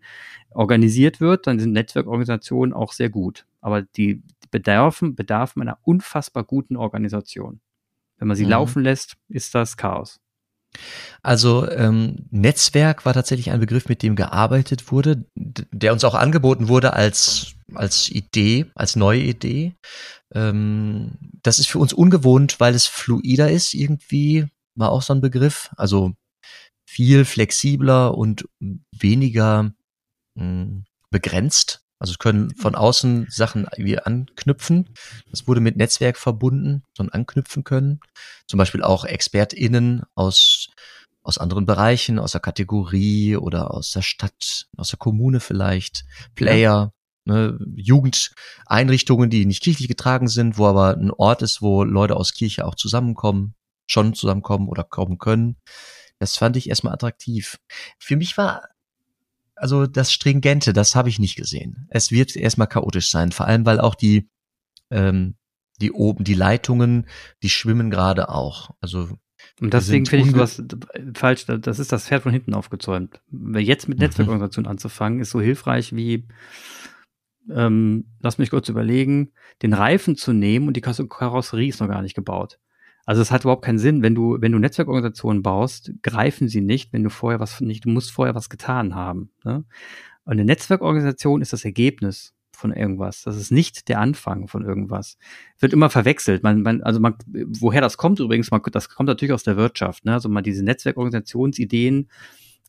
organisiert 0.51 1.19
wird, 1.19 1.46
dann 1.46 1.60
sind 1.60 1.74
Netzwerkorganisationen 1.74 2.72
auch 2.72 2.93
sehr 2.93 3.10
gut. 3.10 3.46
Aber 3.60 3.81
die 3.81 4.24
bedarfen, 4.50 5.15
bedarfen 5.15 5.62
einer 5.62 5.77
unfassbar 5.84 6.46
guten 6.46 6.77
Organisation. 6.77 7.60
Wenn 8.20 8.28
man 8.28 8.38
sie 8.38 8.46
mhm. 8.46 8.52
laufen 8.52 8.84
lässt, 8.84 9.18
ist 9.30 9.56
das 9.56 9.78
Chaos. 9.78 10.20
Also 11.24 11.70
ähm, 11.70 12.28
Netzwerk 12.30 13.04
war 13.06 13.14
tatsächlich 13.14 13.50
ein 13.50 13.60
Begriff, 13.60 13.90
mit 13.90 14.04
dem 14.04 14.16
gearbeitet 14.16 14.92
wurde, 14.92 15.26
der 15.36 15.94
uns 15.94 16.04
auch 16.04 16.14
angeboten 16.14 16.68
wurde 16.68 16.94
als 16.94 17.56
als 17.76 18.10
Idee, 18.10 18.68
als 18.76 18.96
neue 18.96 19.22
Idee. 19.22 19.76
Ähm, 20.34 21.12
das 21.44 21.60
ist 21.60 21.68
für 21.68 21.80
uns 21.80 21.94
ungewohnt, 21.94 22.60
weil 22.60 22.76
es 22.76 22.88
fluider 22.88 23.50
ist 23.50 23.74
irgendwie, 23.74 24.48
war 24.76 24.92
auch 24.92 25.02
so 25.02 25.14
ein 25.14 25.22
Begriff. 25.22 25.72
Also 25.78 26.14
viel 26.88 27.26
flexibler 27.26 28.18
und 28.18 28.46
weniger 28.92 29.72
mh, 30.36 30.44
hm, 30.44 30.86
begrenzt. 31.12 31.82
Also 32.00 32.12
es 32.12 32.18
können 32.18 32.56
von 32.56 32.75
außen 32.75 33.27
Sachen 33.29 33.68
wie 33.75 34.00
anknüpfen. 34.00 34.89
Das 35.29 35.48
wurde 35.48 35.60
mit 35.60 35.75
Netzwerk 35.75 36.18
verbunden, 36.18 36.84
so 36.96 37.03
ein 37.03 37.10
anknüpfen 37.10 37.65
können. 37.65 38.00
Zum 38.48 38.58
Beispiel 38.58 38.82
auch 38.84 39.03
ExpertInnen 39.03 40.03
aus, 40.15 40.70
aus 41.22 41.38
anderen 41.38 41.65
Bereichen, 41.65 42.18
aus 42.18 42.32
der 42.32 42.41
Kategorie 42.41 43.36
oder 43.36 43.74
aus 43.74 43.91
der 43.91 44.01
Stadt, 44.01 44.68
aus 44.77 44.89
der 44.89 45.00
Kommune 45.00 45.41
vielleicht, 45.41 46.06
Player, 46.36 46.94
ja. 47.25 47.34
ne, 47.34 47.60
Jugendeinrichtungen, 47.75 49.29
die 49.29 49.46
nicht 49.46 49.62
kirchlich 49.62 49.89
getragen 49.89 50.29
sind, 50.29 50.58
wo 50.58 50.68
aber 50.68 50.96
ein 50.96 51.12
Ort 51.12 51.41
ist, 51.41 51.62
wo 51.62 51.84
Leute 51.84 52.15
aus 52.15 52.34
Kirche 52.34 52.65
auch 52.65 52.75
zusammenkommen, 52.75 53.56
schon 53.88 54.13
zusammenkommen 54.13 54.70
oder 54.70 54.86
kommen 54.86 55.18
können 55.18 55.58
Das 56.20 56.38
fand 56.38 56.56
ich 56.56 56.70
erstmal 56.70 56.94
attraktiv. 56.94 57.60
Für 58.00 58.15
mich 58.15 58.38
war 58.38 58.70
also 59.60 59.88
das 59.88 60.12
Stringente, 60.12 60.74
das 60.74 60.96
habe 60.96 61.10
ich 61.10 61.20
nicht 61.20 61.36
gesehen. 61.36 61.88
Es 61.89 62.12
wird 62.12 62.36
erstmal 62.36 62.68
chaotisch 62.68 63.10
sein, 63.10 63.32
vor 63.32 63.46
allem 63.46 63.66
weil 63.66 63.80
auch 63.80 63.96
die 63.96 64.30
ähm, 64.89 65.36
die 65.82 65.92
oben 65.92 66.24
die 66.24 66.34
Leitungen, 66.34 67.08
die 67.44 67.50
schwimmen 67.50 67.89
gerade 67.89 68.30
auch. 68.30 68.72
Also 68.82 69.10
und 69.62 69.74
deswegen 69.74 70.06
finde 70.06 70.25
ich 70.25 70.32
sowas 70.32 70.62
falsch, 71.13 71.46
das 71.46 71.80
ist 71.80 71.92
das 71.92 72.08
Pferd 72.08 72.24
von 72.24 72.32
hinten 72.32 72.54
aufgezäumt. 72.54 73.22
Jetzt 73.32 73.88
mit. 73.88 74.00
Netzwerkorganisation 74.00 74.66
mhm. 74.66 74.72
anzufangen, 74.72 75.20
ist 75.20 75.32
so 75.32 75.42
hilfreich 75.42 75.96
wie, 75.96 76.28
ähm, 77.50 78.06
lass 78.20 78.38
mich 78.38 78.50
kurz 78.50 78.70
überlegen, 78.70 79.32
den 79.62 79.74
Reifen 79.74 80.16
zu 80.16 80.34
nehmen 80.34 80.68
und 80.68 80.75
die 80.75 80.82
Karosserie 80.82 81.70
ist 81.70 81.80
noch 81.80 81.88
gar 81.88 82.01
nicht 82.01 82.16
gebaut. 82.16 82.60
Also 83.10 83.24
es 83.24 83.32
hat 83.32 83.42
überhaupt 83.42 83.66
keinen 83.66 83.80
Sinn, 83.80 84.04
wenn 84.04 84.13
du, 84.13 84.38
wenn 84.39 84.51
du 84.51 84.60
Netzwerkorganisationen 84.60 85.42
baust, 85.42 85.94
greifen 86.04 86.48
sie 86.48 86.62
nicht, 86.62 86.94
wenn 86.94 87.04
du 87.04 87.10
vorher 87.10 87.39
was 87.39 87.60
nicht, 87.60 87.86
du 87.86 87.89
musst 87.89 88.12
vorher 88.12 88.36
was 88.36 88.50
getan 88.50 88.94
haben. 88.94 89.32
Ne? 89.44 89.66
Und 90.25 90.34
eine 90.34 90.46
Netzwerkorganisation 90.46 91.42
ist 91.42 91.51
das 91.51 91.66
Ergebnis 91.66 92.36
von 92.51 92.72
irgendwas. 92.72 93.24
Das 93.24 93.36
ist 93.36 93.51
nicht 93.51 93.89
der 93.89 94.00
Anfang 94.00 94.48
von 94.48 94.63
irgendwas. 94.63 95.18
Wird 95.58 95.74
immer 95.74 95.89
verwechselt. 95.89 96.44
Man, 96.44 96.62
man, 96.62 96.84
also 96.84 97.00
man, 97.00 97.16
woher 97.60 97.82
das 97.82 97.98
kommt 97.98 98.20
übrigens, 98.20 98.51
man, 98.51 98.62
das 98.72 98.89
kommt 98.89 99.08
natürlich 99.08 99.34
aus 99.34 99.42
der 99.42 99.58
Wirtschaft. 99.58 100.06
Ne? 100.06 100.13
Also 100.13 100.30
mal 100.30 100.44
diese 100.44 100.63
Netzwerkorganisationsideen 100.63 102.12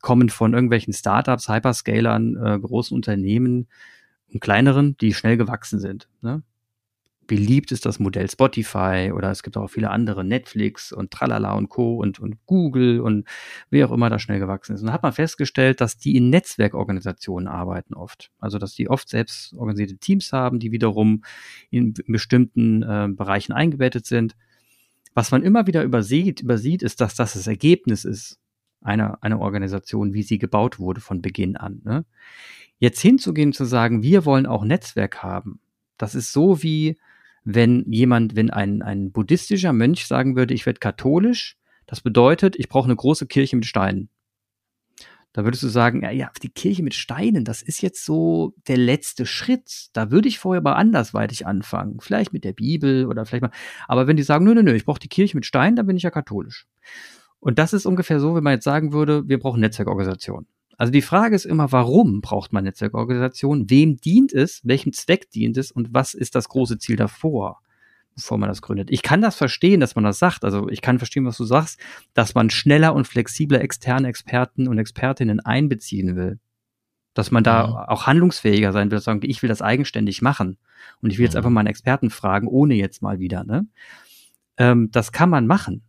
kommen 0.01 0.31
von 0.31 0.55
irgendwelchen 0.55 0.95
Startups, 0.95 1.51
Hyperscalern, 1.51 2.37
äh, 2.43 2.59
großen 2.59 2.95
Unternehmen 2.95 3.69
und 4.33 4.41
kleineren, 4.41 4.97
die 5.03 5.13
schnell 5.13 5.37
gewachsen 5.37 5.81
sind. 5.81 6.09
Ne? 6.23 6.43
Beliebt 7.31 7.71
ist 7.71 7.87
das 7.87 8.01
Modell 8.01 8.29
Spotify 8.29 9.13
oder 9.15 9.31
es 9.31 9.45
gibt 9.45 9.57
auch 9.57 9.69
viele 9.69 9.91
andere, 9.91 10.25
Netflix 10.25 10.91
und 10.91 11.13
Tralala 11.13 11.53
und 11.53 11.69
Co. 11.69 11.95
und, 11.95 12.19
und 12.19 12.45
Google 12.45 12.99
und 13.01 13.25
wer 13.71 13.87
auch 13.87 13.93
immer 13.93 14.11
da 14.11 14.19
schnell 14.19 14.41
gewachsen 14.41 14.75
ist. 14.75 14.81
Und 14.81 14.89
da 14.89 14.93
hat 14.93 15.05
man 15.05 15.13
festgestellt, 15.13 15.81
dass 15.81 15.97
die 15.97 16.17
in 16.17 16.29
Netzwerkorganisationen 16.29 17.47
arbeiten 17.47 17.95
oft. 17.95 18.33
Also, 18.41 18.59
dass 18.59 18.75
die 18.75 18.91
oft 18.91 19.09
selbst 19.09 19.55
organisierte 19.55 19.97
Teams 19.97 20.33
haben, 20.33 20.59
die 20.59 20.73
wiederum 20.73 21.23
in 21.71 21.95
bestimmten 22.09 22.83
äh, 22.83 23.07
Bereichen 23.13 23.53
eingebettet 23.53 24.07
sind. 24.07 24.35
Was 25.15 25.31
man 25.31 25.45
immer 25.45 25.69
wieder 25.69 25.85
übersieht, 25.85 26.41
übersieht, 26.41 26.83
ist, 26.83 27.01
dass 27.01 27.15
das 27.15 27.35
das 27.35 27.47
Ergebnis 27.47 28.05
ist 28.05 28.41
einer, 28.81 29.23
einer 29.23 29.39
Organisation, 29.39 30.15
wie 30.15 30.25
sie 30.25 30.39
gebaut 30.39 30.81
wurde 30.81 31.01
von 31.01 31.23
Beginn 31.23 31.57
an. 31.57 31.81
Ne? 31.85 32.05
Jetzt 32.81 33.01
hinzugehen, 33.01 33.53
zu 33.53 33.67
sagen, 33.67 34.03
wir 34.03 34.25
wollen 34.25 34.47
auch 34.47 34.65
Netzwerk 34.65 35.23
haben, 35.23 35.61
das 35.97 36.17
ist 36.17 36.33
so 36.33 36.63
wie, 36.65 36.97
wenn 37.45 37.85
jemand, 37.91 38.37
wenn 38.37 38.51
ein, 38.51 38.83
ein 38.83 39.13
buddhistischer 39.13 39.73
Mönch 39.73 40.07
sagen 40.07 40.37
würde, 40.37 40.55
ich 40.55 40.67
werde 40.67 40.81
katholisch, 40.81 41.57
das 41.87 42.01
bedeutet, 42.01 42.57
ich 42.57 42.69
brauche 42.69 42.87
eine 42.87 42.97
große 42.97 43.27
Kirche 43.27 43.57
mit 43.57 43.67
Steinen. 43.67 44.09
Da 45.33 45.45
würdest 45.45 45.63
du 45.63 45.69
sagen, 45.69 46.03
ja, 46.03 46.11
ja, 46.11 46.31
die 46.43 46.49
Kirche 46.49 46.83
mit 46.83 46.95
Steinen, 46.95 47.45
das 47.45 47.63
ist 47.63 47.83
jetzt 47.83 48.05
so 48.05 48.55
der 48.67 48.77
letzte 48.77 49.27
Schritt. 49.27 49.89
Da 49.93 50.11
würde 50.11 50.29
ich 50.29 50.41
vorher 50.41 50.61
mal 50.61 50.75
andersweitig 50.75 51.47
anfangen. 51.47 52.01
Vielleicht 52.01 52.33
mit 52.33 52.43
der 52.43 52.53
Bibel 52.53 53.07
oder 53.07 53.25
vielleicht 53.25 53.43
mal. 53.43 53.53
Aber 53.87 54.09
wenn 54.09 54.17
die 54.17 54.25
sagen, 54.25 54.45
nö, 54.45 54.55
nö, 54.55 54.65
nö, 54.65 54.75
ich 54.75 54.85
brauche 54.85 54.99
die 54.99 55.09
Kirche 55.09 55.37
mit 55.37 55.47
Steinen, 55.47 55.77
dann 55.77 55.87
bin 55.87 55.97
ich 55.97 56.03
ja 56.03 56.11
katholisch. 56.11 56.67
Und 57.39 57.59
das 57.61 57.73
ist 57.73 57.87
ungefähr 57.87 58.19
so, 58.19 58.35
wenn 58.35 58.43
man 58.43 58.55
jetzt 58.55 58.65
sagen 58.65 58.93
würde, 58.93 59.29
wir 59.29 59.39
brauchen 59.39 59.61
Netzwerkorganisation. 59.61 60.47
Also 60.81 60.93
die 60.93 61.03
Frage 61.03 61.37
ist 61.37 61.45
immer, 61.45 61.73
warum 61.73 62.23
braucht 62.23 62.55
man 62.55 62.65
Netzwerkorganisation? 62.65 63.69
Wem 63.69 63.99
dient 63.99 64.33
es? 64.33 64.63
Welchem 64.65 64.95
Zweck 64.95 65.31
dient 65.31 65.59
es? 65.59 65.71
Und 65.71 65.93
was 65.93 66.15
ist 66.15 66.35
das 66.35 66.49
große 66.49 66.79
Ziel 66.79 66.97
davor? 66.97 67.61
bevor 68.15 68.39
man 68.39 68.49
das 68.49 68.61
gründet. 68.61 68.91
Ich 68.91 69.03
kann 69.03 69.23
das 69.23 69.37
verstehen, 69.37 69.81
dass 69.81 69.95
man 69.95 70.05
das 70.05 70.19
sagt. 70.19 70.45
Also 70.45 70.69
ich 70.69 70.83
kann 70.83 70.99
verstehen, 70.99 71.25
was 71.25 71.37
du 71.37 71.45
sagst, 71.45 71.79
dass 72.13 72.35
man 72.35 72.51
schneller 72.51 72.95
und 72.95 73.07
flexibler 73.07 73.61
externe 73.61 74.09
Experten 74.09 74.69
und 74.69 74.79
Expertinnen 74.79 75.41
einbeziehen 75.41 76.17
will. 76.17 76.39
Dass 77.15 77.31
man 77.31 77.45
da 77.45 77.65
ja. 77.65 77.89
auch 77.89 78.07
handlungsfähiger 78.07 78.73
sein 78.73 78.91
will, 78.91 79.01
sagen, 79.01 79.21
ich 79.23 79.43
will 79.43 79.49
das 79.49 79.63
eigenständig 79.63 80.23
machen. 80.23 80.59
Und 81.01 81.11
ich 81.11 81.19
will 81.19 81.25
jetzt 81.25 81.35
ja. 81.35 81.39
einfach 81.39 81.51
mal 81.51 81.61
einen 81.61 81.69
Experten 81.69 82.11
fragen, 82.11 82.49
ohne 82.49 82.75
jetzt 82.75 83.01
mal 83.01 83.21
wieder. 83.21 83.45
Ne? 83.45 83.67
Ähm, 84.57 84.91
das 84.91 85.13
kann 85.13 85.31
man 85.31 85.47
machen. 85.47 85.83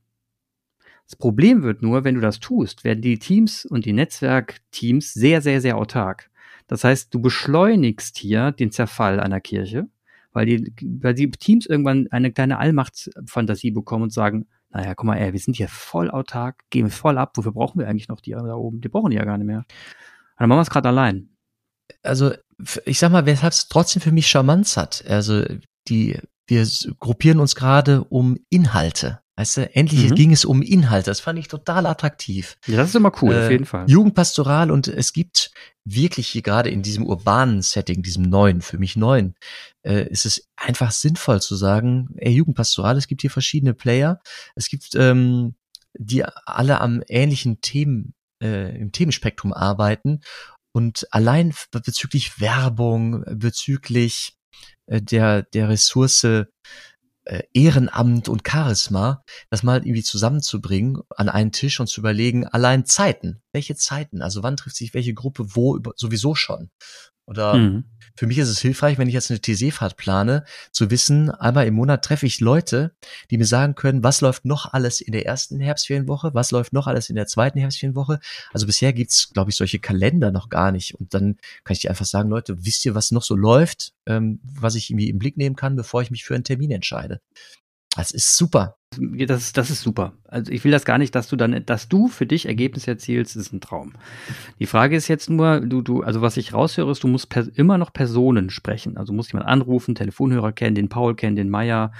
Das 1.05 1.15
Problem 1.15 1.63
wird 1.63 1.81
nur, 1.81 2.03
wenn 2.03 2.15
du 2.15 2.21
das 2.21 2.39
tust, 2.39 2.83
werden 2.83 3.01
die 3.01 3.19
Teams 3.19 3.65
und 3.65 3.85
die 3.85 3.93
Netzwerkteams 3.93 5.13
sehr, 5.13 5.41
sehr, 5.41 5.61
sehr 5.61 5.77
autark. 5.77 6.29
Das 6.67 6.83
heißt, 6.83 7.13
du 7.13 7.19
beschleunigst 7.21 8.17
hier 8.17 8.51
den 8.51 8.71
Zerfall 8.71 9.19
einer 9.19 9.41
Kirche, 9.41 9.87
weil 10.31 10.45
die, 10.45 10.73
weil 11.01 11.13
die 11.13 11.29
Teams 11.29 11.65
irgendwann 11.65 12.07
eine 12.11 12.31
kleine 12.31 12.59
Allmachtsfantasie 12.59 13.71
bekommen 13.71 14.03
und 14.03 14.13
sagen, 14.13 14.47
naja, 14.69 14.95
guck 14.95 15.05
mal, 15.05 15.17
ey, 15.17 15.33
wir 15.33 15.39
sind 15.39 15.57
hier 15.57 15.67
voll 15.67 16.09
autark, 16.09 16.63
gehen 16.69 16.89
voll 16.89 17.17
ab, 17.17 17.35
wofür 17.35 17.51
brauchen 17.51 17.79
wir 17.79 17.87
eigentlich 17.87 18.07
noch 18.07 18.21
die 18.21 18.31
da 18.31 18.55
oben? 18.55 18.79
Die 18.79 18.87
brauchen 18.87 19.09
die 19.11 19.17
ja 19.17 19.25
gar 19.25 19.37
nicht 19.37 19.47
mehr. 19.47 19.65
Dann 20.37 20.47
machen 20.47 20.59
wir 20.59 20.63
es 20.63 20.69
gerade 20.69 20.87
allein. 20.87 21.29
Also, 22.03 22.31
ich 22.85 22.99
sag 22.99 23.11
mal, 23.11 23.25
weshalb 23.25 23.51
es 23.51 23.67
trotzdem 23.67 24.01
für 24.01 24.13
mich 24.13 24.27
Charmanz 24.27 24.77
hat. 24.77 25.03
Also, 25.07 25.43
die, 25.89 26.17
wir 26.47 26.65
gruppieren 26.99 27.39
uns 27.39 27.55
gerade 27.55 28.05
um 28.05 28.37
Inhalte. 28.49 29.20
Weißt 29.41 29.57
du, 29.57 29.75
endlich 29.75 30.11
mhm. 30.11 30.13
ging 30.13 30.31
es 30.33 30.45
um 30.45 30.61
Inhalt. 30.61 31.07
Das 31.07 31.19
fand 31.19 31.39
ich 31.39 31.47
total 31.47 31.87
attraktiv. 31.87 32.57
Ja, 32.67 32.77
das 32.77 32.89
ist 32.89 32.95
immer 32.95 33.11
cool, 33.23 33.33
äh, 33.33 33.45
auf 33.45 33.49
jeden 33.49 33.65
Fall. 33.65 33.89
Jugendpastoral 33.89 34.69
und 34.69 34.87
es 34.87 35.13
gibt 35.13 35.49
wirklich 35.83 36.27
hier 36.27 36.43
gerade 36.43 36.69
in 36.69 36.83
diesem 36.83 37.07
urbanen 37.07 37.63
Setting, 37.63 38.03
diesem 38.03 38.21
neuen, 38.21 38.61
für 38.61 38.77
mich 38.77 38.95
neuen, 38.95 39.33
äh, 39.81 40.07
ist 40.09 40.27
es 40.27 40.47
einfach 40.55 40.91
sinnvoll 40.91 41.41
zu 41.41 41.55
sagen, 41.55 42.09
ey, 42.17 42.31
Jugendpastoral, 42.33 42.97
es 42.97 43.07
gibt 43.07 43.21
hier 43.21 43.31
verschiedene 43.31 43.73
Player. 43.73 44.21
Es 44.53 44.69
gibt, 44.69 44.93
ähm, 44.93 45.55
die 45.97 46.23
alle 46.45 46.79
am 46.79 47.01
ähnlichen 47.07 47.61
Themen, 47.61 48.13
äh, 48.43 48.77
im 48.79 48.91
Themenspektrum 48.91 49.53
arbeiten 49.53 50.19
und 50.71 51.07
allein 51.09 51.51
bezüglich 51.71 52.39
Werbung, 52.39 53.23
bezüglich 53.25 54.37
äh, 54.85 55.01
der, 55.01 55.41
der 55.41 55.69
Ressource 55.69 56.27
Ehrenamt 57.53 58.29
und 58.29 58.47
Charisma, 58.47 59.23
das 59.49 59.63
mal 59.63 59.85
irgendwie 59.85 60.03
zusammenzubringen 60.03 61.01
an 61.15 61.29
einen 61.29 61.51
Tisch 61.51 61.79
und 61.79 61.87
zu 61.87 62.01
überlegen, 62.01 62.47
allein 62.47 62.85
Zeiten. 62.85 63.41
Welche 63.53 63.75
Zeiten? 63.75 64.21
Also 64.21 64.43
wann 64.43 64.57
trifft 64.57 64.75
sich 64.75 64.93
welche 64.93 65.13
Gruppe 65.13 65.55
wo 65.55 65.79
sowieso 65.95 66.35
schon? 66.35 66.71
Oder 67.25 67.55
mhm. 67.55 67.85
Für 68.21 68.27
mich 68.27 68.37
ist 68.37 68.49
es 68.49 68.61
hilfreich, 68.61 68.99
wenn 68.99 69.07
ich 69.07 69.15
jetzt 69.15 69.31
eine 69.31 69.41
TC-Fahrt 69.41 69.97
plane, 69.97 70.45
zu 70.71 70.91
wissen, 70.91 71.31
einmal 71.31 71.65
im 71.65 71.73
Monat 71.73 72.05
treffe 72.05 72.27
ich 72.27 72.39
Leute, 72.39 72.91
die 73.31 73.39
mir 73.39 73.47
sagen 73.47 73.73
können, 73.73 74.03
was 74.03 74.21
läuft 74.21 74.45
noch 74.45 74.71
alles 74.73 75.01
in 75.01 75.11
der 75.11 75.25
ersten 75.25 75.59
Herbstferienwoche, 75.59 76.31
was 76.35 76.51
läuft 76.51 76.71
noch 76.71 76.85
alles 76.85 77.09
in 77.09 77.15
der 77.15 77.25
zweiten 77.25 77.57
Herbstferienwoche. 77.57 78.19
Also 78.53 78.67
bisher 78.67 78.93
gibt's, 78.93 79.31
glaube 79.33 79.49
ich, 79.49 79.55
solche 79.55 79.79
Kalender 79.79 80.31
noch 80.31 80.49
gar 80.49 80.71
nicht. 80.71 80.93
Und 80.93 81.15
dann 81.15 81.37
kann 81.63 81.73
ich 81.73 81.79
dir 81.79 81.89
einfach 81.89 82.05
sagen, 82.05 82.29
Leute, 82.29 82.63
wisst 82.63 82.85
ihr, 82.85 82.93
was 82.93 83.09
noch 83.09 83.23
so 83.23 83.35
läuft, 83.35 83.93
ähm, 84.05 84.39
was 84.43 84.75
ich 84.75 84.91
irgendwie 84.91 85.09
im 85.09 85.17
Blick 85.17 85.35
nehmen 85.35 85.55
kann, 85.55 85.75
bevor 85.75 86.03
ich 86.03 86.11
mich 86.11 86.23
für 86.23 86.35
einen 86.35 86.43
Termin 86.43 86.69
entscheide. 86.69 87.21
Das 87.95 88.11
ist 88.11 88.37
super. 88.37 88.77
Das, 88.97 89.53
das 89.53 89.69
ist 89.69 89.81
super. 89.81 90.13
Also 90.25 90.51
ich 90.51 90.63
will 90.63 90.71
das 90.71 90.85
gar 90.85 90.97
nicht, 90.97 91.13
dass 91.15 91.27
du 91.27 91.35
dann, 91.35 91.65
dass 91.65 91.89
du 91.89 92.07
für 92.07 92.25
dich 92.25 92.45
Ergebnisse 92.45 92.91
erzielst, 92.91 93.35
ist 93.35 93.53
ein 93.53 93.61
Traum. 93.61 93.93
Die 94.59 94.65
Frage 94.65 94.95
ist 94.95 95.07
jetzt 95.07 95.29
nur, 95.29 95.61
du, 95.61 95.81
du, 95.81 96.01
also 96.01 96.21
was 96.21 96.37
ich 96.37 96.53
raushöre, 96.53 96.91
ist, 96.91 97.03
du 97.03 97.07
musst 97.07 97.33
immer 97.55 97.77
noch 97.77 97.91
Personen 97.93 98.49
sprechen. 98.49 98.97
Also 98.97 99.13
musst 99.13 99.33
jemand 99.33 99.49
anrufen, 99.49 99.95
Telefonhörer 99.95 100.51
kennen, 100.53 100.75
den 100.75 100.89
Paul 100.89 101.15
kennen, 101.15 101.35
den 101.35 101.49
Meier, 101.49 101.91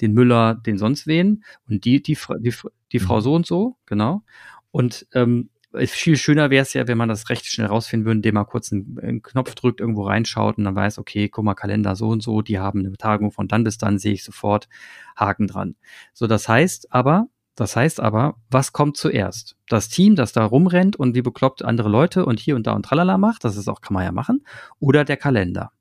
den 0.00 0.12
Müller, 0.12 0.54
den 0.54 0.78
sonst 0.78 1.06
wen. 1.06 1.44
Und 1.68 1.84
die, 1.84 2.02
die, 2.02 2.16
die, 2.40 2.54
die 2.92 2.98
Frau 2.98 3.20
so 3.20 3.34
und 3.34 3.46
so, 3.46 3.76
genau. 3.86 4.22
Und 4.70 5.06
ähm, 5.14 5.50
viel 5.86 6.16
schöner 6.16 6.50
wäre 6.50 6.62
es 6.62 6.72
ja, 6.72 6.88
wenn 6.88 6.98
man 6.98 7.08
das 7.08 7.28
recht 7.28 7.46
schnell 7.46 7.68
rausfinden 7.68 8.06
würde, 8.06 8.18
indem 8.18 8.34
man 8.34 8.46
kurz 8.46 8.72
einen, 8.72 8.98
einen, 9.00 9.22
Knopf 9.22 9.54
drückt, 9.54 9.80
irgendwo 9.80 10.02
reinschaut 10.02 10.58
und 10.58 10.64
dann 10.64 10.74
weiß, 10.74 10.98
okay, 10.98 11.28
guck 11.28 11.44
mal, 11.44 11.54
Kalender 11.54 11.96
so 11.96 12.08
und 12.08 12.22
so, 12.22 12.42
die 12.42 12.58
haben 12.58 12.80
eine 12.80 12.96
Tagung 12.96 13.30
von 13.30 13.48
dann 13.48 13.64
bis 13.64 13.78
dann, 13.78 13.98
sehe 13.98 14.12
ich 14.12 14.24
sofort 14.24 14.68
Haken 15.16 15.46
dran. 15.46 15.76
So, 16.12 16.26
das 16.26 16.48
heißt 16.48 16.92
aber, 16.92 17.26
das 17.54 17.76
heißt 17.76 18.00
aber, 18.00 18.36
was 18.50 18.72
kommt 18.72 18.96
zuerst? 18.96 19.56
Das 19.68 19.88
Team, 19.88 20.14
das 20.14 20.32
da 20.32 20.44
rumrennt 20.44 20.96
und 20.96 21.14
wie 21.14 21.22
bekloppt 21.22 21.64
andere 21.64 21.88
Leute 21.88 22.24
und 22.24 22.38
hier 22.38 22.56
und 22.56 22.66
da 22.66 22.72
und 22.72 22.84
tralala 22.84 23.18
macht, 23.18 23.44
das 23.44 23.56
ist 23.56 23.68
auch, 23.68 23.80
kann 23.80 23.94
man 23.94 24.04
ja 24.04 24.12
machen, 24.12 24.44
oder 24.80 25.04
der 25.04 25.16
Kalender? 25.16 25.72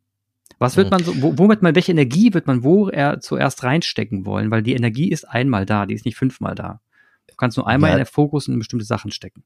Was 0.59 0.75
wird 0.75 0.89
man 0.89 1.03
so, 1.03 1.13
womit 1.37 1.61
man, 1.61 1.75
welche 1.75 1.91
Energie 1.91 2.33
wird 2.33 2.47
man 2.47 2.63
wo 2.63 2.89
er 2.89 3.19
zuerst 3.19 3.63
reinstecken 3.63 4.25
wollen? 4.25 4.49
Weil 4.49 4.63
die 4.63 4.73
Energie 4.73 5.09
ist 5.11 5.25
einmal 5.25 5.67
da, 5.67 5.85
die 5.85 5.93
ist 5.93 6.05
nicht 6.05 6.17
fünfmal 6.17 6.55
da. 6.55 6.81
Du 7.27 7.35
kannst 7.35 7.57
nur 7.57 7.67
einmal 7.67 7.91
ja. 7.91 7.97
in 7.97 7.99
den 7.99 8.07
Fokus 8.07 8.47
in 8.47 8.57
bestimmte 8.57 8.85
Sachen 8.85 9.11
stecken 9.11 9.43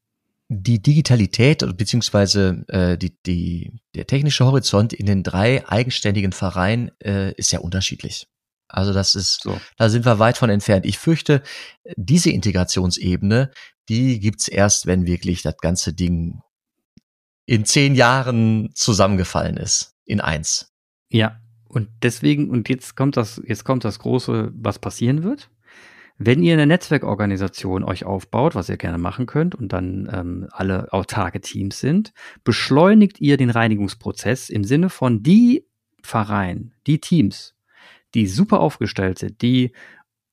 die 0.53 0.81
Digitalität 0.81 1.65
beziehungsweise 1.77 2.65
äh, 2.67 2.97
die, 2.97 3.15
die, 3.25 3.79
der 3.95 4.05
technische 4.05 4.43
Horizont 4.45 4.91
in 4.91 5.05
den 5.05 5.23
drei 5.23 5.65
eigenständigen 5.65 6.33
Vereinen 6.33 6.91
äh, 7.01 7.31
ist 7.35 7.53
ja 7.53 7.59
unterschiedlich. 7.59 8.27
Also 8.67 8.91
das 8.91 9.15
ist, 9.15 9.43
so. 9.43 9.59
da 9.77 9.87
sind 9.87 10.05
wir 10.05 10.19
weit 10.19 10.37
von 10.37 10.49
entfernt. 10.49 10.85
Ich 10.85 10.97
fürchte, 10.97 11.41
diese 11.95 12.31
Integrationsebene, 12.31 13.51
die 13.87 14.19
gibt's 14.19 14.49
erst, 14.49 14.87
wenn 14.87 15.05
wirklich 15.05 15.41
das 15.41 15.55
ganze 15.55 15.93
Ding 15.93 16.41
in 17.45 17.63
zehn 17.63 17.95
Jahren 17.95 18.71
zusammengefallen 18.75 19.55
ist. 19.55 19.93
In 20.03 20.19
eins. 20.19 20.73
Ja. 21.09 21.39
Und 21.63 21.87
deswegen, 22.03 22.49
und 22.49 22.67
jetzt 22.67 22.97
kommt 22.97 23.15
das, 23.15 23.41
jetzt 23.45 23.63
kommt 23.63 23.85
das 23.85 23.99
große, 23.99 24.51
was 24.53 24.79
passieren 24.79 25.23
wird 25.23 25.49
Wenn 26.23 26.43
ihr 26.43 26.53
eine 26.53 26.67
Netzwerkorganisation 26.67 27.83
euch 27.83 28.05
aufbaut, 28.05 28.53
was 28.53 28.69
ihr 28.69 28.77
gerne 28.77 28.99
machen 28.99 29.25
könnt 29.25 29.55
und 29.55 29.73
dann 29.73 30.07
ähm, 30.13 30.47
alle 30.51 30.93
autarke 30.93 31.41
Teams 31.41 31.79
sind, 31.79 32.13
beschleunigt 32.43 33.19
ihr 33.19 33.37
den 33.37 33.49
Reinigungsprozess 33.49 34.51
im 34.51 34.63
Sinne 34.63 34.89
von 34.89 35.23
die 35.23 35.65
Verein, 36.03 36.73
die 36.85 36.99
Teams, 36.99 37.55
die 38.13 38.27
super 38.27 38.59
aufgestellt 38.59 39.17
sind, 39.17 39.41
die 39.41 39.71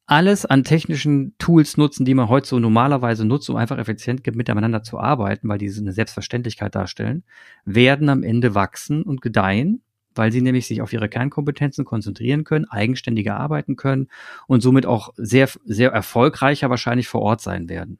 alles 0.04 0.45
an 0.45 0.62
technischen 0.62 1.35
Tools 1.38 1.78
nutzen, 1.78 2.04
die 2.04 2.14
man 2.14 2.28
heute 2.28 2.49
so 2.49 2.59
normalerweise 2.59 3.25
nutzt, 3.25 3.49
um 3.49 3.57
einfach 3.57 3.78
effizient 3.78 4.26
miteinander 4.37 4.83
zu 4.83 5.00
arbeiten, 5.00 5.49
weil 5.49 5.59
diese 5.59 5.80
eine 5.80 5.92
Selbstverständlichkeit 5.92 6.75
darstellen, 6.75 7.25
werden 7.64 8.11
am 8.11 8.23
Ende 8.23 8.54
wachsen 8.54 9.04
und 9.04 9.23
gedeihen, 9.23 9.80
weil 10.18 10.32
sie 10.32 10.42
nämlich 10.42 10.66
sich 10.66 10.82
auf 10.82 10.92
ihre 10.92 11.08
Kernkompetenzen 11.08 11.84
konzentrieren 11.84 12.44
können, 12.44 12.66
eigenständiger 12.66 13.38
arbeiten 13.38 13.76
können 13.76 14.08
und 14.46 14.60
somit 14.60 14.84
auch 14.84 15.14
sehr, 15.16 15.48
sehr 15.64 15.90
erfolgreicher 15.90 16.68
wahrscheinlich 16.68 17.08
vor 17.08 17.22
Ort 17.22 17.40
sein 17.40 17.68
werden. 17.68 17.98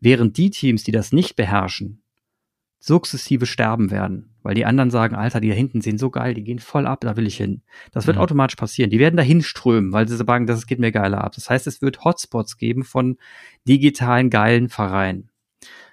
Während 0.00 0.36
die 0.36 0.50
Teams, 0.50 0.82
die 0.82 0.92
das 0.92 1.12
nicht 1.12 1.36
beherrschen, 1.36 2.02
sukzessive 2.78 3.46
sterben 3.46 3.90
werden, 3.90 4.34
weil 4.42 4.54
die 4.54 4.64
anderen 4.64 4.90
sagen, 4.90 5.16
Alter, 5.16 5.40
die 5.40 5.48
da 5.48 5.54
hinten 5.54 5.80
sehen 5.80 5.98
so 5.98 6.10
geil, 6.10 6.34
die 6.34 6.44
gehen 6.44 6.58
voll 6.58 6.86
ab, 6.86 7.00
da 7.00 7.16
will 7.16 7.26
ich 7.26 7.36
hin. 7.36 7.62
Das 7.90 8.06
wird 8.06 8.16
mhm. 8.16 8.22
automatisch 8.22 8.56
passieren. 8.56 8.90
Die 8.90 8.98
werden 8.98 9.16
dahin 9.16 9.42
strömen, 9.42 9.92
weil 9.92 10.06
sie 10.06 10.16
sagen, 10.16 10.46
das 10.46 10.66
geht 10.66 10.78
mir 10.78 10.92
geiler 10.92 11.24
ab. 11.24 11.32
Das 11.34 11.50
heißt, 11.50 11.66
es 11.66 11.82
wird 11.82 12.04
Hotspots 12.04 12.56
geben 12.56 12.84
von 12.84 13.16
digitalen 13.66 14.30
geilen 14.30 14.68
Vereinen. 14.68 15.30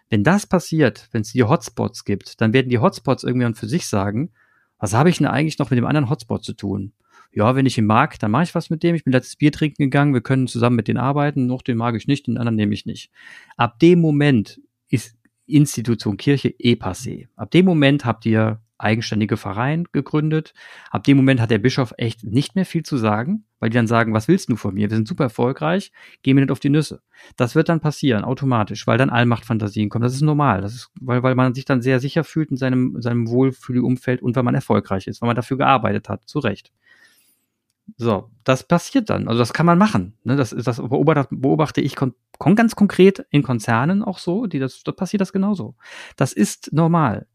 Wenn 0.09 0.23
das 0.23 0.45
passiert, 0.45 1.09
wenn 1.11 1.21
es 1.21 1.31
die 1.31 1.43
Hotspots 1.43 2.05
gibt, 2.05 2.39
dann 2.41 2.53
werden 2.53 2.69
die 2.69 2.77
Hotspots 2.77 3.23
irgendwann 3.23 3.55
für 3.55 3.67
sich 3.67 3.87
sagen, 3.87 4.31
was 4.83 4.93
habe 4.93 5.09
ich 5.09 5.17
denn 5.17 5.27
eigentlich 5.27 5.59
noch 5.59 5.69
mit 5.69 5.77
dem 5.77 5.85
anderen 5.85 6.09
Hotspot 6.09 6.43
zu 6.43 6.51
tun? 6.51 6.91
Ja, 7.31 7.55
wenn 7.55 7.65
ich 7.65 7.77
ihn 7.77 7.85
mag, 7.85 8.19
dann 8.19 8.31
mache 8.31 8.43
ich 8.43 8.53
was 8.53 8.69
mit 8.69 8.83
dem. 8.83 8.95
Ich 8.95 9.05
bin 9.05 9.13
letztes 9.13 9.37
Bier 9.37 9.53
trinken 9.53 9.83
gegangen, 9.83 10.13
wir 10.13 10.19
können 10.19 10.45
zusammen 10.45 10.75
mit 10.75 10.89
denen 10.89 10.97
arbeiten, 10.97 11.45
noch 11.45 11.61
den 11.61 11.77
mag 11.77 11.95
ich 11.95 12.05
nicht, 12.05 12.27
den 12.27 12.37
anderen 12.37 12.57
nehme 12.57 12.73
ich 12.73 12.85
nicht. 12.85 13.09
Ab 13.55 13.79
dem 13.79 14.01
Moment 14.01 14.59
ist 14.89 15.15
Institution 15.45 16.17
Kirche 16.17 16.49
eh 16.59 16.73
passé. 16.73 17.29
Ab 17.37 17.51
dem 17.51 17.63
Moment 17.63 18.03
habt 18.03 18.25
ihr 18.25 18.59
eigenständige 18.77 19.37
Verein 19.37 19.85
gegründet. 19.91 20.53
Ab 20.91 21.03
dem 21.03 21.17
Moment 21.17 21.39
hat 21.39 21.51
der 21.51 21.57
Bischof 21.57 21.93
echt 21.97 22.23
nicht 22.23 22.55
mehr 22.55 22.65
viel 22.65 22.83
zu 22.83 22.97
sagen, 22.97 23.45
weil 23.59 23.69
die 23.69 23.75
dann 23.75 23.87
sagen, 23.87 24.13
was 24.13 24.27
willst 24.27 24.49
du 24.49 24.55
von 24.55 24.73
mir? 24.73 24.89
Wir 24.89 24.95
sind 24.95 25.07
super 25.07 25.25
erfolgreich, 25.25 25.91
geh 26.21 26.33
mir 26.33 26.41
nicht 26.41 26.51
auf 26.51 26.59
die 26.59 26.69
Nüsse. 26.69 27.01
Das 27.37 27.55
wird 27.55 27.69
dann 27.69 27.79
passieren, 27.79 28.23
automatisch, 28.23 28.85
weil 28.87 28.97
dann 28.97 29.09
Allmachtfantasien 29.09 29.89
kommen. 29.89 30.03
Das 30.03 30.13
ist 30.13 30.21
normal. 30.21 30.61
Das 30.61 30.73
ist, 30.73 30.91
weil, 30.99 31.23
weil 31.23 31.35
man 31.35 31.53
sich 31.53 31.65
dann 31.65 31.81
sehr 31.81 31.99
sicher 31.99 32.23
fühlt 32.23 32.51
in 32.51 32.57
seinem, 32.57 33.01
seinem 33.01 33.29
Wohlfühlumfeld 33.29 34.21
und 34.21 34.35
weil 34.35 34.43
man 34.43 34.55
erfolgreich 34.55 35.07
ist, 35.07 35.21
weil 35.21 35.27
man 35.27 35.35
dafür 35.35 35.57
gearbeitet 35.57 36.09
hat, 36.09 36.23
zu 36.27 36.39
Recht. 36.39 36.71
So, 37.97 38.29
das 38.43 38.63
passiert 38.63 39.09
dann. 39.09 39.27
Also 39.27 39.39
das 39.39 39.53
kann 39.53 39.65
man 39.65 39.77
machen. 39.77 40.13
Ne? 40.23 40.35
Das, 40.35 40.51
das 40.51 40.81
beobachte, 40.81 41.81
ich 41.81 41.95
kon 41.95 42.13
kon 42.39 42.55
ganz 42.55 42.75
konkret 42.75 43.25
in 43.29 43.43
Konzernen 43.43 44.03
auch 44.03 44.17
so, 44.17 44.47
die 44.47 44.59
das, 44.59 44.83
da 44.83 44.91
passiert 44.91 45.21
das 45.21 45.31
genauso. 45.33 45.75
Das 46.17 46.33
ist 46.33 46.73
normal. 46.73 47.27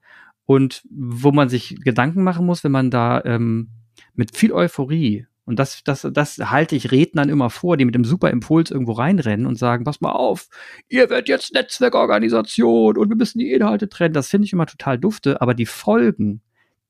Und 0.48 0.82
wo 0.88 1.30
man 1.30 1.50
sich 1.50 1.78
Gedanken 1.84 2.22
machen 2.22 2.46
muss, 2.46 2.64
wenn 2.64 2.72
man 2.72 2.90
da 2.90 3.22
ähm, 3.26 3.68
mit 4.14 4.34
viel 4.34 4.50
Euphorie 4.50 5.26
und 5.44 5.58
das, 5.58 5.84
das, 5.84 6.06
das 6.10 6.38
halte 6.38 6.74
ich 6.74 6.90
Rednern 6.90 7.28
immer 7.28 7.50
vor, 7.50 7.76
die 7.76 7.84
mit 7.84 7.94
einem 7.94 8.06
super 8.06 8.30
Impuls 8.30 8.70
irgendwo 8.70 8.92
reinrennen 8.92 9.44
und 9.44 9.56
sagen, 9.56 9.84
pass 9.84 10.00
mal 10.00 10.12
auf, 10.12 10.48
ihr 10.88 11.10
werdet 11.10 11.28
jetzt 11.28 11.52
Netzwerkorganisation 11.52 12.96
und 12.96 13.10
wir 13.10 13.16
müssen 13.16 13.40
die 13.40 13.52
Inhalte 13.52 13.90
trennen. 13.90 14.14
Das 14.14 14.30
finde 14.30 14.46
ich 14.46 14.54
immer 14.54 14.64
total 14.64 14.98
dufte, 14.98 15.42
aber 15.42 15.52
die 15.52 15.66
Folgen, 15.66 16.40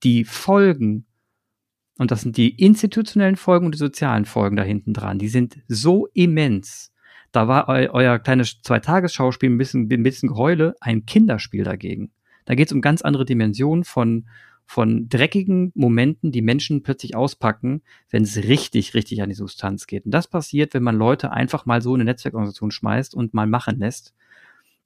die 0.04 0.24
Folgen 0.24 1.04
und 1.98 2.12
das 2.12 2.20
sind 2.20 2.36
die 2.36 2.50
institutionellen 2.50 3.34
Folgen 3.34 3.66
und 3.66 3.74
die 3.74 3.78
sozialen 3.78 4.24
Folgen 4.24 4.54
da 4.54 4.62
hinten 4.62 4.94
dran. 4.94 5.18
Die 5.18 5.28
sind 5.28 5.58
so 5.66 6.06
immens. 6.14 6.92
Da 7.32 7.48
war 7.48 7.68
eu 7.68 7.88
euer 7.90 8.20
kleines 8.20 8.62
Zweitagesschauspiel 8.62 9.50
ein 9.50 9.58
bisschen, 9.58 9.92
ein 9.92 10.02
bisschen 10.04 10.28
Geheule 10.28 10.76
ein 10.80 11.06
Kinderspiel 11.06 11.64
dagegen. 11.64 12.12
Da 12.48 12.54
geht 12.54 12.68
es 12.68 12.72
um 12.72 12.80
ganz 12.80 13.02
andere 13.02 13.26
Dimensionen 13.26 13.84
von, 13.84 14.26
von 14.64 15.10
dreckigen 15.10 15.70
Momenten, 15.74 16.32
die 16.32 16.40
Menschen 16.40 16.82
plötzlich 16.82 17.14
auspacken, 17.14 17.82
wenn 18.08 18.22
es 18.22 18.38
richtig, 18.38 18.94
richtig 18.94 19.20
an 19.20 19.28
die 19.28 19.34
Substanz 19.34 19.86
geht. 19.86 20.06
Und 20.06 20.12
das 20.12 20.28
passiert, 20.28 20.72
wenn 20.72 20.82
man 20.82 20.96
Leute 20.96 21.30
einfach 21.30 21.66
mal 21.66 21.82
so 21.82 21.94
in 21.94 22.00
eine 22.00 22.10
Netzwerkorganisation 22.10 22.70
schmeißt 22.70 23.14
und 23.14 23.34
mal 23.34 23.46
machen 23.46 23.78
lässt. 23.78 24.14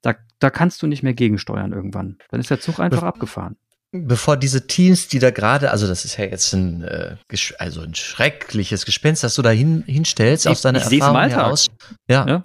Da, 0.01 0.13
da 0.39 0.49
kannst 0.49 0.81
du 0.81 0.87
nicht 0.87 1.03
mehr 1.03 1.13
gegensteuern 1.13 1.71
irgendwann. 1.71 2.17
Dann 2.31 2.41
ist 2.41 2.49
der 2.49 2.59
Zug 2.59 2.81
einfach 2.81 3.03
abgefahren 3.03 3.55
bevor 3.93 4.37
diese 4.37 4.65
Teams, 4.65 5.07
die 5.07 5.19
da 5.19 5.29
gerade, 5.29 5.69
also 5.69 5.87
das 5.87 6.03
ist 6.03 6.17
ja 6.17 6.25
jetzt 6.25 6.51
ein, 6.53 6.83
äh, 6.83 7.15
also 7.59 7.81
ein 7.81 7.93
schreckliches 7.93 8.85
Gespenst, 8.85 9.23
das 9.23 9.35
du 9.35 9.43
da 9.43 9.51
hin, 9.51 9.83
hinstellst, 9.85 10.45
ich, 10.45 10.51
aus 10.51 10.61
deiner 10.61 10.79
ich 10.79 10.99
Erfahrung 10.99 11.29
heraus. 11.29 11.67
Ja. 12.07 12.27
ja. 12.27 12.43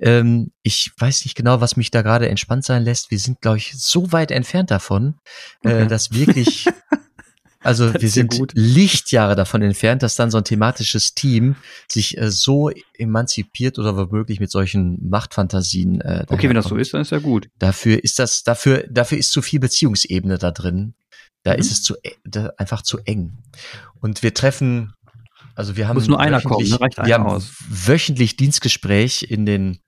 Ähm, 0.00 0.50
ich 0.62 0.90
weiß 0.98 1.26
nicht 1.26 1.34
genau, 1.34 1.60
was 1.60 1.76
mich 1.76 1.90
da 1.90 2.00
gerade 2.00 2.28
entspannt 2.28 2.64
sein 2.64 2.84
lässt. 2.84 3.10
Wir 3.10 3.18
sind, 3.18 3.42
glaube 3.42 3.58
ich, 3.58 3.74
so 3.76 4.12
weit 4.12 4.30
entfernt 4.30 4.70
davon, 4.70 5.16
äh, 5.62 5.68
okay. 5.68 5.82
äh, 5.82 5.86
dass 5.86 6.12
wirklich 6.12 6.64
Also 7.68 7.92
wir 7.92 8.08
sind 8.08 8.30
gut. 8.30 8.52
Lichtjahre 8.54 9.36
davon 9.36 9.60
entfernt, 9.60 10.02
dass 10.02 10.16
dann 10.16 10.30
so 10.30 10.38
ein 10.38 10.44
thematisches 10.44 11.14
Team 11.14 11.54
sich 11.86 12.16
äh, 12.16 12.30
so 12.30 12.70
emanzipiert 12.96 13.78
oder 13.78 13.94
womöglich 13.94 14.40
mit 14.40 14.50
solchen 14.50 15.06
Machtfantasien. 15.06 16.00
Äh, 16.00 16.24
okay, 16.28 16.48
wenn 16.48 16.56
das 16.56 16.64
so 16.64 16.76
ist, 16.76 16.94
dann 16.94 17.02
ist 17.02 17.12
ja 17.12 17.18
gut. 17.18 17.50
Dafür 17.58 18.02
ist 18.02 18.18
das, 18.18 18.42
dafür, 18.42 18.86
dafür 18.88 19.18
ist 19.18 19.32
zu 19.32 19.42
viel 19.42 19.60
Beziehungsebene 19.60 20.38
da 20.38 20.50
drin. 20.50 20.94
Da 21.42 21.52
mhm. 21.52 21.58
ist 21.58 21.70
es 21.70 21.82
zu 21.82 21.96
e, 22.02 22.12
da, 22.24 22.52
einfach 22.56 22.80
zu 22.80 23.00
eng. 23.04 23.36
Und 24.00 24.22
wir 24.22 24.32
treffen, 24.32 24.94
also 25.54 25.76
wir 25.76 25.88
haben 25.88 25.96
muss 25.96 26.08
nur 26.08 26.20
einer 26.20 26.40
kommen, 26.40 26.66
ne? 26.66 26.80
reicht 26.80 26.96
wir 26.96 27.14
haben 27.14 27.26
aus. 27.26 27.52
wöchentlich 27.68 28.36
Dienstgespräch 28.36 29.24
in 29.28 29.44
den 29.44 29.80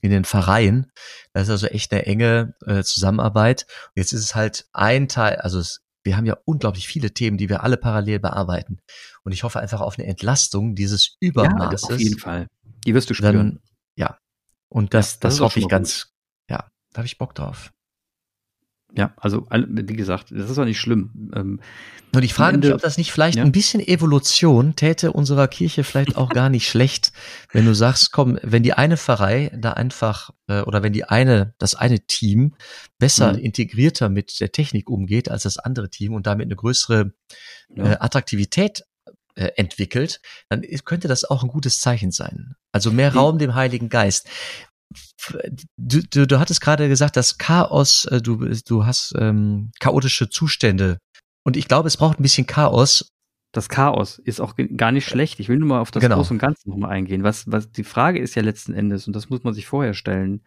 in 0.00 0.10
den 0.10 0.24
Vereinen. 0.24 0.90
Das 1.32 1.44
ist 1.44 1.50
also 1.50 1.66
echt 1.68 1.92
eine 1.92 2.06
enge 2.06 2.54
äh, 2.66 2.82
Zusammenarbeit. 2.82 3.66
Und 3.88 4.00
jetzt 4.00 4.12
ist 4.12 4.22
es 4.22 4.34
halt 4.34 4.66
ein 4.72 5.08
Teil, 5.08 5.36
also 5.36 5.58
es 5.58 5.80
wir 6.08 6.16
haben 6.16 6.26
ja 6.26 6.38
unglaublich 6.46 6.88
viele 6.88 7.12
Themen, 7.12 7.36
die 7.36 7.48
wir 7.48 7.62
alle 7.62 7.76
parallel 7.76 8.18
bearbeiten. 8.18 8.80
Und 9.22 9.32
ich 9.32 9.44
hoffe 9.44 9.60
einfach 9.60 9.82
auf 9.82 9.98
eine 9.98 10.08
Entlastung 10.08 10.74
dieses 10.74 11.16
Übermaßes. 11.20 11.82
Ja, 11.82 11.94
auf 11.94 12.00
jeden 12.00 12.18
Fall. 12.18 12.48
Die 12.86 12.94
wirst 12.94 13.10
du 13.10 13.14
spüren. 13.14 13.36
Dann, 13.36 13.60
ja. 13.94 14.18
Und 14.70 14.94
das, 14.94 15.14
ja, 15.14 15.18
das, 15.20 15.34
das 15.34 15.40
hoffe 15.40 15.60
ich 15.60 15.68
ganz, 15.68 16.14
ja, 16.48 16.68
da 16.92 16.98
habe 16.98 17.06
ich 17.06 17.18
Bock 17.18 17.34
drauf. 17.34 17.70
Ja, 18.96 19.12
also 19.16 19.46
wie 19.50 19.96
gesagt, 19.96 20.30
das 20.30 20.50
ist 20.50 20.58
auch 20.58 20.64
nicht 20.64 20.80
schlimm. 20.80 21.30
Ähm, 21.34 21.60
und 22.14 22.22
ich 22.22 22.32
frage 22.32 22.54
Ende, 22.54 22.68
mich, 22.68 22.74
ob 22.74 22.80
das 22.80 22.96
nicht 22.96 23.12
vielleicht 23.12 23.36
ja? 23.36 23.44
ein 23.44 23.52
bisschen 23.52 23.86
Evolution 23.86 24.76
täte 24.76 25.12
unserer 25.12 25.46
Kirche 25.46 25.84
vielleicht 25.84 26.16
auch 26.16 26.30
gar 26.30 26.48
nicht 26.48 26.68
schlecht, 26.68 27.12
wenn 27.52 27.66
du 27.66 27.74
sagst, 27.74 28.12
komm, 28.12 28.38
wenn 28.42 28.62
die 28.62 28.72
eine 28.72 28.96
Pfarrei 28.96 29.50
da 29.54 29.74
einfach 29.74 30.30
äh, 30.46 30.62
oder 30.62 30.82
wenn 30.82 30.94
die 30.94 31.04
eine, 31.04 31.54
das 31.58 31.74
eine 31.74 32.00
Team 32.00 32.54
besser 32.98 33.34
mhm. 33.34 33.40
integrierter 33.40 34.08
mit 34.08 34.40
der 34.40 34.52
Technik 34.52 34.88
umgeht 34.88 35.30
als 35.30 35.42
das 35.42 35.58
andere 35.58 35.90
Team 35.90 36.14
und 36.14 36.26
damit 36.26 36.46
eine 36.46 36.56
größere 36.56 37.12
ja. 37.76 37.92
äh, 37.92 37.96
Attraktivität 38.00 38.84
äh, 39.34 39.52
entwickelt, 39.56 40.20
dann 40.48 40.62
könnte 40.84 41.08
das 41.08 41.24
auch 41.24 41.44
ein 41.44 41.48
gutes 41.48 41.80
Zeichen 41.80 42.10
sein. 42.10 42.56
Also 42.72 42.90
mehr 42.90 43.14
Raum 43.14 43.38
dem 43.38 43.54
Heiligen 43.54 43.88
Geist 43.88 44.28
du, 45.76 46.02
du, 46.02 46.26
du 46.26 46.38
hattest 46.38 46.60
gerade 46.60 46.88
gesagt, 46.88 47.16
dass 47.16 47.38
Chaos, 47.38 48.04
äh, 48.06 48.20
du, 48.20 48.36
du 48.66 48.86
hast 48.86 49.14
ähm, 49.18 49.70
chaotische 49.80 50.28
Zustände. 50.28 50.98
Und 51.44 51.56
ich 51.56 51.68
glaube, 51.68 51.88
es 51.88 51.96
braucht 51.96 52.20
ein 52.20 52.22
bisschen 52.22 52.46
Chaos. 52.46 53.10
Das 53.52 53.68
Chaos 53.68 54.18
ist 54.18 54.40
auch 54.40 54.54
gar 54.76 54.92
nicht 54.92 55.06
schlecht. 55.06 55.40
Ich 55.40 55.48
will 55.48 55.58
nur 55.58 55.68
mal 55.68 55.80
auf 55.80 55.90
das 55.90 56.02
genau. 56.02 56.16
Große 56.16 56.34
und 56.34 56.38
Ganze 56.38 56.68
nochmal 56.68 56.90
eingehen. 56.90 57.22
Was, 57.22 57.50
was 57.50 57.70
die 57.70 57.84
Frage 57.84 58.18
ist 58.18 58.34
ja 58.34 58.42
letzten 58.42 58.74
Endes, 58.74 59.06
und 59.06 59.16
das 59.16 59.30
muss 59.30 59.44
man 59.44 59.54
sich 59.54 59.66
vorher 59.66 59.94
stellen, 59.94 60.42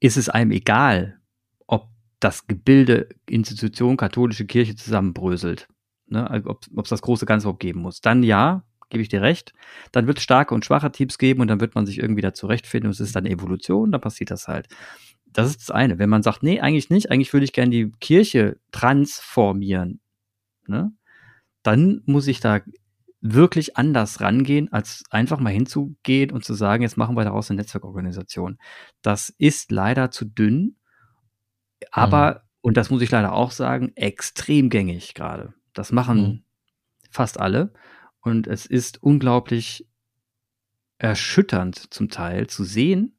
ist 0.00 0.16
es 0.16 0.28
einem 0.28 0.50
egal, 0.50 1.20
ob 1.66 1.88
das 2.20 2.46
Gebilde 2.46 3.08
Institution 3.28 3.96
katholische 3.96 4.46
Kirche 4.46 4.74
zusammenbröselt. 4.74 5.68
Ne? 6.06 6.42
Ob 6.46 6.66
es 6.84 6.90
das 6.90 7.02
große 7.02 7.26
Ganze 7.26 7.44
überhaupt 7.44 7.60
geben 7.60 7.80
muss. 7.80 8.00
Dann 8.00 8.22
ja, 8.22 8.64
gebe 8.90 9.02
ich 9.02 9.08
dir 9.08 9.22
recht. 9.22 9.52
Dann 9.92 10.06
wird 10.06 10.18
es 10.18 10.24
starke 10.24 10.54
und 10.54 10.64
schwache 10.64 10.92
Teams 10.92 11.18
geben 11.18 11.40
und 11.40 11.48
dann 11.48 11.60
wird 11.60 11.74
man 11.74 11.86
sich 11.86 11.98
irgendwie 11.98 12.22
da 12.22 12.34
zurechtfinden 12.34 12.88
und 12.88 12.92
es 12.92 13.00
ist 13.00 13.16
dann 13.16 13.26
Evolution, 13.26 13.92
dann 13.92 14.00
passiert 14.00 14.30
das 14.30 14.48
halt. 14.48 14.68
Das 15.26 15.48
ist 15.48 15.60
das 15.60 15.70
eine. 15.70 15.98
Wenn 15.98 16.08
man 16.08 16.22
sagt, 16.22 16.42
nee, 16.42 16.60
eigentlich 16.60 16.90
nicht, 16.90 17.10
eigentlich 17.10 17.32
würde 17.32 17.44
ich 17.44 17.52
gerne 17.52 17.70
die 17.70 17.90
Kirche 18.00 18.58
transformieren, 18.72 20.00
ne? 20.66 20.92
dann 21.62 22.02
muss 22.06 22.26
ich 22.26 22.40
da 22.40 22.60
wirklich 23.20 23.76
anders 23.76 24.20
rangehen, 24.20 24.72
als 24.72 25.02
einfach 25.10 25.40
mal 25.40 25.50
hinzugehen 25.50 26.30
und 26.30 26.44
zu 26.44 26.54
sagen, 26.54 26.82
jetzt 26.82 26.96
machen 26.96 27.16
wir 27.16 27.24
daraus 27.24 27.50
eine 27.50 27.60
Netzwerkorganisation. 27.60 28.58
Das 29.02 29.34
ist 29.38 29.72
leider 29.72 30.10
zu 30.10 30.24
dünn, 30.24 30.76
aber, 31.90 32.30
mhm. 32.30 32.40
und 32.60 32.76
das 32.76 32.90
muss 32.90 33.02
ich 33.02 33.10
leider 33.10 33.32
auch 33.32 33.50
sagen, 33.50 33.92
extrem 33.96 34.70
gängig 34.70 35.14
gerade. 35.14 35.54
Das 35.74 35.92
machen 35.92 36.20
mhm. 36.20 36.42
fast 37.10 37.38
alle. 37.40 37.72
Und 38.28 38.46
es 38.46 38.66
ist 38.66 39.02
unglaublich 39.02 39.86
erschütternd 40.98 41.94
zum 41.94 42.10
Teil 42.10 42.46
zu 42.46 42.62
sehen, 42.62 43.18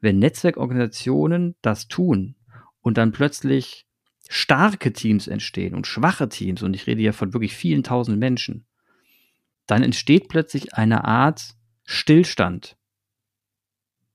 wenn 0.00 0.18
Netzwerkorganisationen 0.18 1.54
das 1.62 1.86
tun 1.86 2.34
und 2.80 2.98
dann 2.98 3.12
plötzlich 3.12 3.86
starke 4.28 4.92
Teams 4.92 5.28
entstehen 5.28 5.76
und 5.76 5.86
schwache 5.86 6.28
Teams, 6.28 6.64
und 6.64 6.74
ich 6.74 6.88
rede 6.88 7.02
ja 7.02 7.12
von 7.12 7.32
wirklich 7.32 7.54
vielen 7.54 7.84
tausend 7.84 8.18
Menschen, 8.18 8.66
dann 9.66 9.84
entsteht 9.84 10.28
plötzlich 10.28 10.74
eine 10.74 11.04
Art 11.04 11.54
Stillstand. 11.84 12.76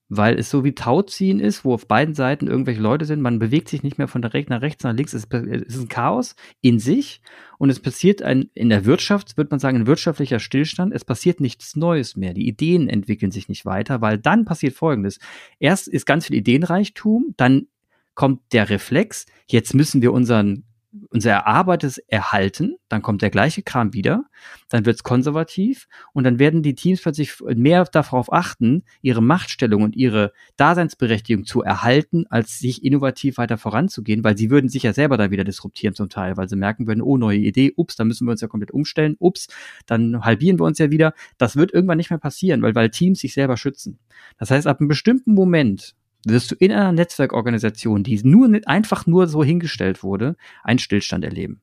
Weil 0.08 0.38
es 0.38 0.50
so 0.50 0.64
wie 0.64 0.74
Tauziehen 0.74 1.40
ist, 1.40 1.64
wo 1.64 1.74
auf 1.74 1.88
beiden 1.88 2.14
Seiten 2.14 2.46
irgendwelche 2.46 2.80
Leute 2.80 3.04
sind. 3.04 3.20
Man 3.20 3.38
bewegt 3.38 3.68
sich 3.68 3.82
nicht 3.82 3.98
mehr 3.98 4.08
von 4.08 4.22
der 4.22 4.34
Rechten 4.34 4.52
nach 4.52 4.62
rechts 4.62 4.84
nach 4.84 4.92
links. 4.92 5.14
Es 5.14 5.24
ist 5.24 5.32
ein 5.32 5.88
Chaos 5.88 6.36
in 6.60 6.78
sich 6.78 7.22
und 7.58 7.70
es 7.70 7.80
passiert 7.80 8.22
ein, 8.22 8.50
in 8.54 8.68
der 8.68 8.84
Wirtschaft, 8.84 9.36
wird 9.36 9.50
man 9.50 9.60
sagen, 9.60 9.78
ein 9.78 9.86
wirtschaftlicher 9.86 10.40
Stillstand. 10.40 10.92
Es 10.94 11.04
passiert 11.04 11.40
nichts 11.40 11.76
Neues 11.76 12.16
mehr. 12.16 12.34
Die 12.34 12.46
Ideen 12.46 12.88
entwickeln 12.88 13.30
sich 13.30 13.48
nicht 13.48 13.64
weiter, 13.64 14.00
weil 14.00 14.18
dann 14.18 14.44
passiert 14.44 14.74
Folgendes. 14.74 15.18
Erst 15.58 15.88
ist 15.88 16.06
ganz 16.06 16.26
viel 16.26 16.36
Ideenreichtum, 16.36 17.34
dann 17.36 17.66
kommt 18.14 18.52
der 18.52 18.70
Reflex, 18.70 19.26
jetzt 19.46 19.74
müssen 19.74 20.02
wir 20.02 20.12
unseren 20.12 20.64
unser 21.10 21.32
Erarbeitetes 21.32 21.98
erhalten, 21.98 22.76
dann 22.88 23.02
kommt 23.02 23.22
der 23.22 23.30
gleiche 23.30 23.62
Kram 23.62 23.92
wieder, 23.92 24.24
dann 24.68 24.86
wird's 24.86 25.02
konservativ 25.02 25.88
und 26.12 26.24
dann 26.24 26.38
werden 26.38 26.62
die 26.62 26.74
Teams 26.74 27.02
plötzlich 27.02 27.40
mehr 27.40 27.84
darauf 27.84 28.32
achten, 28.32 28.84
ihre 29.02 29.22
Machtstellung 29.22 29.82
und 29.82 29.96
ihre 29.96 30.32
Daseinsberechtigung 30.56 31.44
zu 31.44 31.62
erhalten, 31.62 32.26
als 32.28 32.58
sich 32.58 32.84
innovativ 32.84 33.38
weiter 33.38 33.58
voranzugehen, 33.58 34.24
weil 34.24 34.36
sie 34.36 34.50
würden 34.50 34.68
sich 34.68 34.84
ja 34.84 34.92
selber 34.92 35.16
dann 35.16 35.30
wieder 35.30 35.44
disruptieren 35.44 35.94
zum 35.94 36.08
Teil, 36.08 36.36
weil 36.36 36.48
sie 36.48 36.56
merken 36.56 36.86
würden, 36.86 37.02
oh, 37.02 37.16
neue 37.16 37.38
Idee, 37.38 37.72
ups, 37.76 37.96
da 37.96 38.04
müssen 38.04 38.26
wir 38.26 38.32
uns 38.32 38.40
ja 38.40 38.48
komplett 38.48 38.70
umstellen, 38.70 39.16
ups, 39.18 39.48
dann 39.86 40.24
halbieren 40.24 40.58
wir 40.58 40.64
uns 40.64 40.78
ja 40.78 40.90
wieder. 40.90 41.14
Das 41.38 41.56
wird 41.56 41.72
irgendwann 41.72 41.98
nicht 41.98 42.10
mehr 42.10 42.18
passieren, 42.18 42.62
weil, 42.62 42.74
weil 42.74 42.90
Teams 42.90 43.20
sich 43.20 43.34
selber 43.34 43.56
schützen. 43.56 43.98
Das 44.38 44.50
heißt, 44.50 44.66
ab 44.66 44.80
einem 44.80 44.88
bestimmten 44.88 45.34
Moment 45.34 45.94
wirst 46.26 46.50
du 46.50 46.54
in 46.56 46.72
einer 46.72 46.92
Netzwerkorganisation, 46.92 48.02
die 48.02 48.20
nur 48.22 48.48
einfach 48.66 49.06
nur 49.06 49.26
so 49.26 49.44
hingestellt 49.44 50.02
wurde, 50.02 50.36
einen 50.62 50.78
Stillstand 50.78 51.24
erleben. 51.24 51.60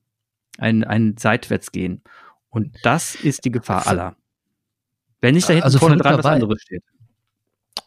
Ein, 0.58 0.84
ein 0.84 1.16
Seitwärtsgehen. 1.18 2.02
Und 2.50 2.76
das 2.84 3.16
ist 3.16 3.46
die 3.46 3.52
Gefahr 3.52 3.88
aller. 3.88 4.16
Wenn 5.22 5.36
nicht 5.36 5.48
da 5.48 5.54
hinten 5.54 5.66
also 5.66 5.80
vorne 5.80 5.98
dran 5.98 6.18
was 6.18 6.26
anderes 6.26 6.62
steht. 6.62 6.84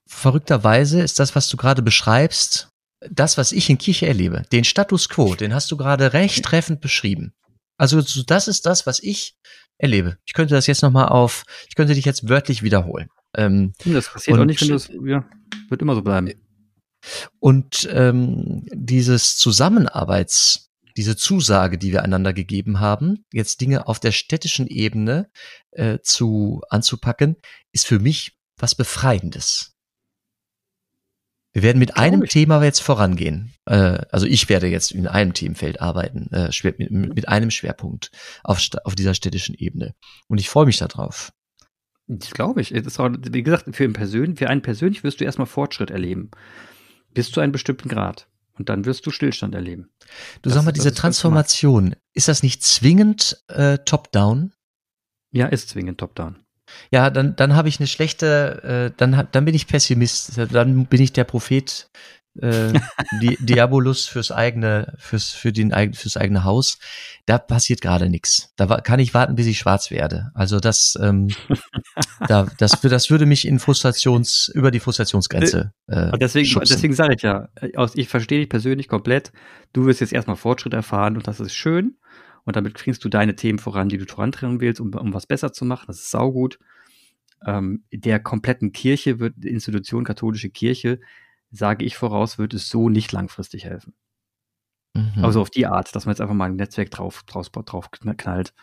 Verrückterweise 0.07 1.03
ist 1.03 1.19
das, 1.19 1.35
was 1.35 1.49
du 1.49 1.57
gerade 1.57 1.83
beschreibst, 1.83 2.69
das, 3.11 3.37
was 3.37 3.53
ich 3.53 3.69
in 3.69 3.79
Kirche 3.79 4.07
erlebe. 4.07 4.43
Den 4.53 4.65
Status 4.65 5.09
quo, 5.09 5.35
den 5.35 5.53
hast 5.53 5.71
du 5.71 5.77
gerade 5.77 6.13
recht 6.13 6.45
treffend 6.45 6.81
beschrieben. 6.81 7.35
Also 7.77 8.01
das 8.27 8.49
ist 8.49 8.67
das, 8.67 8.87
was 8.87 9.03
ich 9.03 9.37
erlebe. 9.79 10.17
Ich 10.25 10.33
könnte 10.33 10.55
das 10.55 10.67
jetzt 10.67 10.83
nochmal 10.83 11.09
auf, 11.09 11.45
ich 11.69 11.75
könnte 11.75 11.95
dich 11.95 12.05
jetzt 12.05 12.29
wörtlich 12.29 12.63
wiederholen. 12.63 13.09
Ähm, 13.37 13.73
das 13.85 14.13
passiert 14.13 14.39
auch 14.39 14.45
nicht, 14.45 14.61
wenn 14.61 14.69
du 14.69 14.75
es, 14.75 14.89
ja, 14.89 15.25
wird 15.69 15.83
immer 15.83 15.95
so 15.95 16.03
bleiben. 16.03 16.31
Und 17.38 17.88
ähm, 17.93 18.67
dieses 18.73 19.37
Zusammenarbeits, 19.37 20.71
diese 20.97 21.17
Zusage, 21.17 21.79
die 21.79 21.93
wir 21.93 22.03
einander 22.03 22.33
gegeben 22.33 22.81
haben, 22.81 23.25
jetzt 23.33 23.61
Dinge 23.61 23.88
auf 23.88 24.01
der 24.01 24.12
städtischen 24.12 24.67
Ebene 24.67 25.31
äh, 25.73 25.99
zu 26.03 26.62
anzupacken, 26.71 27.37
ist 27.73 27.87
für 27.87 27.99
mich 27.99 28.38
was 28.57 28.75
Befreiendes. 28.75 29.75
Wir 31.55 31.62
werden 31.62 31.79
mit 31.79 31.97
einem 31.97 32.25
Thema 32.25 32.62
jetzt 32.64 32.81
vorangehen. 32.81 33.55
Äh, 33.64 33.99
also 34.11 34.27
ich 34.27 34.49
werde 34.49 34.67
jetzt 34.67 34.90
in 34.90 35.07
einem 35.07 35.35
Themenfeld 35.35 35.81
arbeiten, 35.81 36.29
äh, 36.33 36.51
mit, 36.79 36.90
mit 36.90 37.29
einem 37.29 37.51
Schwerpunkt 37.53 38.11
auf, 38.43 38.61
auf 38.83 38.97
dieser 38.97 39.14
städtischen 39.14 39.55
Ebene. 39.55 39.95
Und 40.27 40.38
ich 40.38 40.51
freue 40.51 40.67
mich 40.67 40.79
darauf. 40.79 41.33
Das 42.09 42.33
glaube 42.33 42.61
ich. 42.61 42.71
Das 42.71 42.87
ist 42.87 43.01
auch, 43.01 43.09
wie 43.09 43.43
gesagt, 43.43 43.75
für 43.75 43.85
einen, 43.85 43.93
persönlich, 43.93 44.38
für 44.38 44.51
einen 44.51 44.62
persönlich 44.62 45.05
wirst 45.05 45.21
du 45.21 45.25
erstmal 45.25 45.47
Fortschritt 45.47 45.90
erleben. 45.90 46.33
Bis 47.14 47.31
zu 47.31 47.40
einem 47.40 47.53
bestimmten 47.53 47.88
Grad. 47.88 48.29
Und 48.57 48.68
dann 48.68 48.85
wirst 48.85 49.05
du 49.07 49.11
Stillstand 49.11 49.55
erleben. 49.55 49.90
Du 50.42 50.48
das, 50.48 50.55
sag 50.55 50.64
mal, 50.64 50.72
diese 50.72 50.94
Transformation, 50.94 51.96
ist 52.12 52.29
das 52.29 52.42
nicht 52.42 52.62
zwingend 52.62 53.42
äh, 53.48 53.79
top-down? 53.79 54.53
Ja, 55.33 55.46
ist 55.46 55.70
zwingend 55.70 55.98
top-down. 55.98 56.37
Ja, 56.90 57.11
dann, 57.11 57.37
dann 57.37 57.55
habe 57.55 57.68
ich 57.68 57.81
eine 57.81 57.87
schlechte, 57.87 58.92
äh, 58.92 58.96
dann, 58.96 59.29
dann 59.33 59.44
bin 59.44 59.55
ich 59.55 59.66
Pessimist, 59.66 60.38
dann 60.53 60.87
bin 60.87 61.03
ich 61.03 61.12
der 61.12 61.24
Prophet 61.24 61.90
äh, 62.40 62.73
Di 63.20 63.37
Diabolus 63.40 64.07
fürs 64.07 64.31
eigene, 64.31 64.94
fürs, 64.99 65.31
für 65.31 65.53
den, 65.53 65.73
fürs 65.94 66.16
eigene 66.16 66.44
Haus. 66.44 66.79
Da 67.27 67.38
passiert 67.38 67.81
gerade 67.81 68.11
nichts. 68.11 68.53
Da 68.57 68.66
kann 68.81 69.01
ich 69.01 69.14
warten, 69.14 69.35
bis 69.35 69.47
ich 69.47 69.59
schwarz 69.59 69.90
werde. 69.90 70.31
Also 70.35 70.61
das, 70.61 70.99
ähm, 71.01 71.29
da, 72.29 72.47
das, 72.59 72.81
das 72.81 73.11
würde 73.11 73.27
mich 73.27 73.47
in 73.47 73.59
Frustrations, 73.59 74.51
über 74.55 74.70
die 74.70 74.81
Frustrationsgrenze. 74.81 75.73
Äh, 75.87 76.18
deswegen, 76.18 76.47
schubsen. 76.47 76.75
deswegen 76.75 76.94
sage 76.94 77.14
ich 77.14 77.23
ja, 77.23 77.49
äh, 77.61 77.70
ich 77.94 78.09
verstehe 78.09 78.40
dich 78.40 78.49
persönlich 78.49 78.88
komplett. 78.88 79.33
Du 79.73 79.87
wirst 79.87 80.01
jetzt 80.01 80.12
erstmal 80.12 80.37
Fortschritt 80.37 80.75
erfahren 80.75 81.16
und 81.16 81.27
das 81.27 81.40
ist 81.40 81.55
schön. 81.55 81.97
Und 82.44 82.57
damit 82.57 82.75
kriegst 82.75 83.05
du 83.05 83.09
deine 83.09 83.37
Themen 83.37 83.59
voran, 83.59 83.88
die 83.88 83.99
du 83.99 84.05
vorantreiben 84.05 84.61
willst, 84.61 84.81
um, 84.81 84.92
um 84.94 85.14
was 85.14 85.27
besser 85.27 85.53
zu 85.53 85.64
machen. 85.64 85.85
Das 85.87 85.97
ist 85.97 86.11
saugut. 86.11 86.59
Ähm, 87.47 87.85
der 87.92 88.20
kompletten 88.20 88.73
Kirche 88.73 89.18
wird, 89.18 89.44
Institution 89.44 90.05
katholische 90.05 90.51
Kirche, 90.51 91.01
sage 91.55 91.85
ich 91.85 91.97
voraus, 91.97 92.38
wird 92.38 92.55
es 92.55 92.69
so 92.69 92.88
nicht 92.88 93.12
langfristig 93.12 93.64
helfen. 93.64 93.95
Mhm. 94.95 95.25
Also 95.25 95.40
auf 95.40 95.51
die 95.51 95.67
Art, 95.67 95.95
dass 95.95 96.07
man 96.07 96.12
jetzt 96.12 96.21
einfach 96.21 96.35
mal 96.35 96.47
ein 96.47 96.57
Netzwerk 96.57 96.90
drauf, 96.90 97.23
drauf, 97.25 97.49
drauf 97.49 97.90
knallt. 97.90 98.55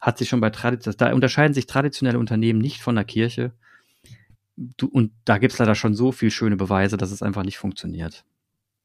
Hat 0.00 0.18
sich 0.18 0.28
schon 0.28 0.40
bei 0.40 0.50
Tradition, 0.50 0.94
da 0.96 1.12
unterscheiden 1.12 1.54
sich 1.54 1.66
traditionelle 1.66 2.18
Unternehmen 2.18 2.60
nicht 2.60 2.82
von 2.82 2.94
der 2.94 3.04
Kirche. 3.04 3.52
Du, 4.56 4.86
und 4.86 5.12
da 5.24 5.38
gibt 5.38 5.52
es 5.52 5.58
leider 5.58 5.74
schon 5.74 5.94
so 5.94 6.12
viel 6.12 6.30
schöne 6.30 6.56
Beweise, 6.56 6.96
dass 6.96 7.10
es 7.10 7.22
einfach 7.22 7.42
nicht 7.42 7.58
funktioniert. 7.58 8.24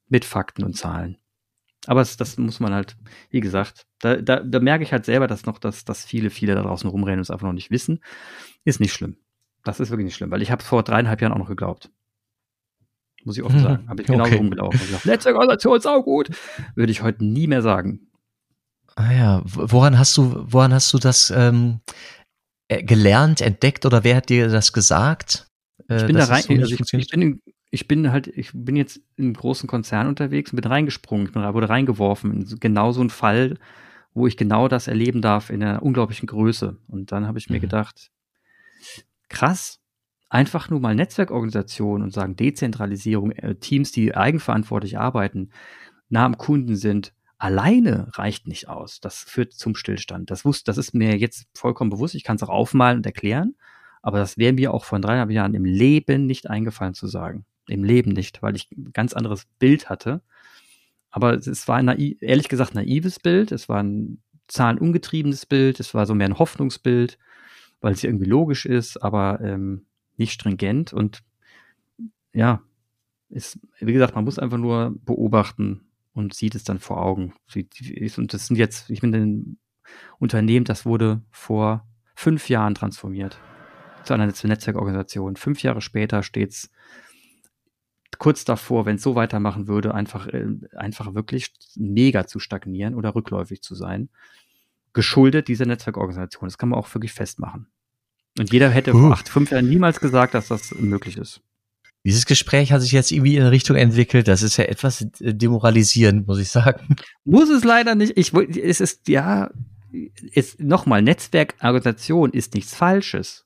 Mit 0.10 0.26
Fakten 0.26 0.64
und 0.64 0.76
Zahlen. 0.76 1.18
Aber 1.88 2.02
es, 2.02 2.18
das 2.18 2.38
muss 2.38 2.60
man 2.60 2.74
halt, 2.74 2.96
wie 3.30 3.40
gesagt, 3.40 3.88
da, 4.00 4.18
da, 4.18 4.42
da 4.42 4.60
merke 4.60 4.84
ich 4.84 4.92
halt 4.92 5.06
selber, 5.06 5.28
dass 5.28 5.46
noch, 5.46 5.58
dass, 5.58 5.86
dass 5.86 6.06
viele, 6.06 6.30
viele 6.30 6.54
da 6.54 6.62
draußen 6.62 6.90
rumrennen 6.90 7.20
und 7.20 7.24
es 7.24 7.32
einfach 7.32 7.48
noch 7.48 7.54
nicht 7.54 7.72
wissen. 7.72 8.04
Ist 8.66 8.80
nicht 8.80 8.94
schlimm. 8.94 9.18
Das 9.64 9.80
ist 9.80 9.90
wirklich 9.90 10.06
nicht 10.06 10.16
schlimm, 10.16 10.32
weil 10.32 10.42
ich 10.42 10.52
habe 10.52 10.64
vor 10.64 10.84
dreieinhalb 10.84 11.22
Jahren 11.22 11.34
auch 11.34 11.40
noch 11.40 11.48
geglaubt. 11.48 11.90
Muss 13.26 13.38
ich 13.38 13.44
offen 13.44 13.60
sagen. 13.60 13.86
Habe 13.90 14.02
ich 14.02 14.08
genauso 14.08 14.32
okay. 14.32 14.38
rumgelaufen. 14.38 14.80
Gesagt, 14.80 15.06
Netzwerkorganisation 15.06 15.78
ist 15.78 15.86
auch 15.86 16.04
gut. 16.04 16.30
Würde 16.76 16.92
ich 16.92 17.02
heute 17.02 17.24
nie 17.24 17.48
mehr 17.48 17.62
sagen. 17.62 18.08
Ah 18.96 19.12
ja, 19.14 19.42
woran 19.46 19.98
hast 19.98 20.18
du, 20.18 20.46
woran 20.48 20.74
hast 20.74 20.94
du 20.94 20.98
das 20.98 21.32
ähm, 21.32 21.80
äh, 22.68 22.84
gelernt, 22.84 23.42
entdeckt 23.42 23.86
oder 23.86 24.04
wer 24.04 24.18
hat 24.18 24.30
dir 24.30 24.50
das 24.50 24.74
gesagt? 24.74 25.48
Äh, 25.90 25.98
ich 25.98 26.06
bin 26.06 26.16
da 26.16 26.26
rein, 26.26 26.42
so 26.42 26.54
also 26.54 26.74
ich, 26.74 26.94
ich, 26.94 27.10
bin 27.10 27.22
in, 27.22 27.42
ich 27.70 27.88
bin 27.88 28.12
halt, 28.12 28.28
ich 28.28 28.52
bin 28.54 28.76
jetzt 28.76 29.02
im 29.16 29.34
großen 29.34 29.68
Konzern 29.68 30.08
unterwegs 30.08 30.52
und 30.52 30.62
bin 30.62 30.72
reingesprungen, 30.72 31.28
ich 31.28 31.34
bin, 31.34 31.42
wurde 31.42 31.70
reingeworfen 31.70 32.34
in 32.34 32.60
genau 32.60 32.92
so 32.92 33.02
einen 33.02 33.10
Fall, 33.10 33.58
wo 34.14 34.28
ich 34.28 34.38
genau 34.38 34.68
das 34.68 34.88
erleben 34.88 35.22
darf 35.22 35.50
in 35.50 35.64
einer 35.64 35.84
unglaublichen 35.84 36.28
Größe. 36.28 36.78
Und 36.88 37.12
dann 37.12 37.28
habe 37.28 37.40
ich 37.40 37.50
mir 37.50 37.58
mhm. 37.58 37.62
gedacht, 37.62 38.12
krass, 39.30 39.81
einfach 40.32 40.70
nur 40.70 40.80
mal 40.80 40.96
Netzwerkorganisationen 40.96 42.04
und 42.04 42.14
sagen 42.14 42.38
Dezentralisierung, 42.38 43.32
äh, 43.32 43.56
Teams, 43.56 43.92
die 43.92 44.16
eigenverantwortlich 44.16 44.98
arbeiten, 44.98 45.50
nah 46.10 46.26
am 46.26 46.38
Kunden 46.38 46.78
sind, 46.78 47.14
alleine 47.38 48.08
reicht 48.14 48.48
nicht 48.48 48.70
aus. 48.70 49.02
Das 49.02 49.24
führt 49.24 49.52
zum 49.52 49.76
Stillstand. 49.76 50.32
Das 50.32 50.46
wusste, 50.46 50.64
das 50.66 50.78
ist 50.78 50.94
mir 50.94 51.18
jetzt 51.18 51.48
vollkommen 51.54 51.90
bewusst. 51.90 52.16
Ich 52.16 52.24
kann 52.24 52.38
es 52.38 52.44
auch 52.44 52.50
aufmalen 52.50 52.98
und 52.98 53.06
erklären. 53.06 53.56
Aber 54.02 54.20
das 54.20 54.38
wäre 54.38 54.54
mir 54.54 54.74
auch 54.74 54.86
vor 54.86 55.00
dreieinhalb 55.00 55.32
Jahren 55.32 55.54
im 55.54 55.66
Leben 55.66 56.28
nicht 56.28 56.50
eingefallen 56.50 56.94
zu 56.94 57.08
sagen. 57.08 57.46
Im 57.68 57.84
Leben 57.84 58.12
nicht, 58.12 58.42
weil 58.42 58.56
ich 58.56 58.72
ein 58.72 58.92
ganz 58.94 59.14
anderes 59.14 59.46
Bild 59.60 59.90
hatte. 59.90 60.22
Aber 61.12 61.34
es 61.34 61.68
war 61.68 61.76
ein 61.76 61.86
naiv, 61.86 62.22
ehrlich 62.22 62.48
gesagt 62.48 62.74
naives 62.74 63.20
Bild. 63.20 63.52
Es 63.52 63.68
war 63.68 63.84
ein 63.84 64.22
zahlenungetriebenes 64.48 65.46
Bild. 65.46 65.82
Es 65.82 65.94
war 65.94 66.06
so 66.06 66.16
mehr 66.16 66.28
ein 66.30 66.40
Hoffnungsbild, 66.40 67.20
weil 67.82 67.94
es 67.94 68.04
irgendwie 68.04 68.30
logisch 68.30 68.66
ist. 68.66 69.04
Aber 69.04 69.42
ähm, 69.42 69.86
nicht 70.22 70.34
stringent 70.34 70.94
und 70.94 71.24
ja, 72.34 72.62
ist, 73.30 73.60
wie 73.80 73.94
gesagt, 73.94 74.16
man 74.16 74.24
muss 74.24 74.40
einfach 74.40 74.58
nur 74.58 74.94
beobachten 75.04 75.82
und 76.14 76.34
sieht 76.34 76.56
es 76.56 76.64
dann 76.64 76.80
vor 76.80 77.02
Augen. 77.02 77.34
Und 77.56 78.34
das 78.34 78.48
sind 78.48 78.58
jetzt, 78.58 78.90
ich 78.90 79.02
bin 79.02 79.14
ein 79.14 79.58
Unternehmen, 80.20 80.66
das 80.66 80.86
wurde 80.86 81.22
vor 81.32 81.88
fünf 82.16 82.50
Jahren 82.50 82.76
transformiert 82.76 83.40
zu 84.04 84.14
einer 84.14 84.26
Netzwerkorganisation. 84.26 85.36
Fünf 85.36 85.64
Jahre 85.64 85.82
später 85.82 86.24
steht 86.24 86.52
es 86.52 86.72
kurz 88.18 88.46
davor, 88.46 88.86
wenn 88.86 88.98
es 88.98 89.04
so 89.04 89.16
weitermachen 89.16 89.68
würde, 89.68 89.94
einfach, 89.94 90.28
äh, 90.28 90.48
einfach 90.76 91.14
wirklich 91.14 91.54
mega 91.76 92.28
zu 92.28 92.40
stagnieren 92.40 92.96
oder 92.96 93.16
rückläufig 93.16 93.62
zu 93.62 93.76
sein. 93.76 94.10
Geschuldet 94.94 95.48
dieser 95.48 95.66
Netzwerkorganisation. 95.66 96.48
Das 96.48 96.58
kann 96.58 96.70
man 96.70 96.80
auch 96.80 96.94
wirklich 96.94 97.14
festmachen. 97.14 97.68
Und 98.38 98.52
jeder 98.52 98.70
hätte 98.70 98.92
vor 98.92 99.12
acht, 99.12 99.30
fünf 99.30 99.52
Jahren 99.52 99.70
niemals 99.70 100.00
gesagt, 100.00 100.34
dass 100.34 100.48
das 100.48 100.74
möglich 100.76 101.18
ist. 101.18 101.42
Dieses 102.04 102.26
Gespräch 102.26 102.72
hat 102.72 102.82
sich 102.82 102.94
jetzt 102.94 103.12
irgendwie 103.12 103.36
in 103.36 103.42
eine 103.42 103.52
Richtung 103.52 103.76
entwickelt. 103.76 104.28
Das 104.28 104.42
ist 104.42 104.58
ja 104.58 104.66
etwas 104.66 105.02
äh, 105.02 105.36
demoralisierend, 105.36 106.28
muss 106.28 106.40
ich 106.40 106.50
sagen. 106.50 106.96
Muss 107.26 107.50
es 107.50 107.64
leider 107.64 107.94
nicht. 107.94 108.18
Ich, 108.18 108.34
es 108.34 108.82
ist, 108.82 109.08
ja, 109.08 109.52
ist, 110.32 110.60
nochmal, 110.60 111.02
Netzwerkorganisation 111.04 112.32
ist 112.32 112.56
nichts 112.56 112.74
Falsches. 112.74 113.46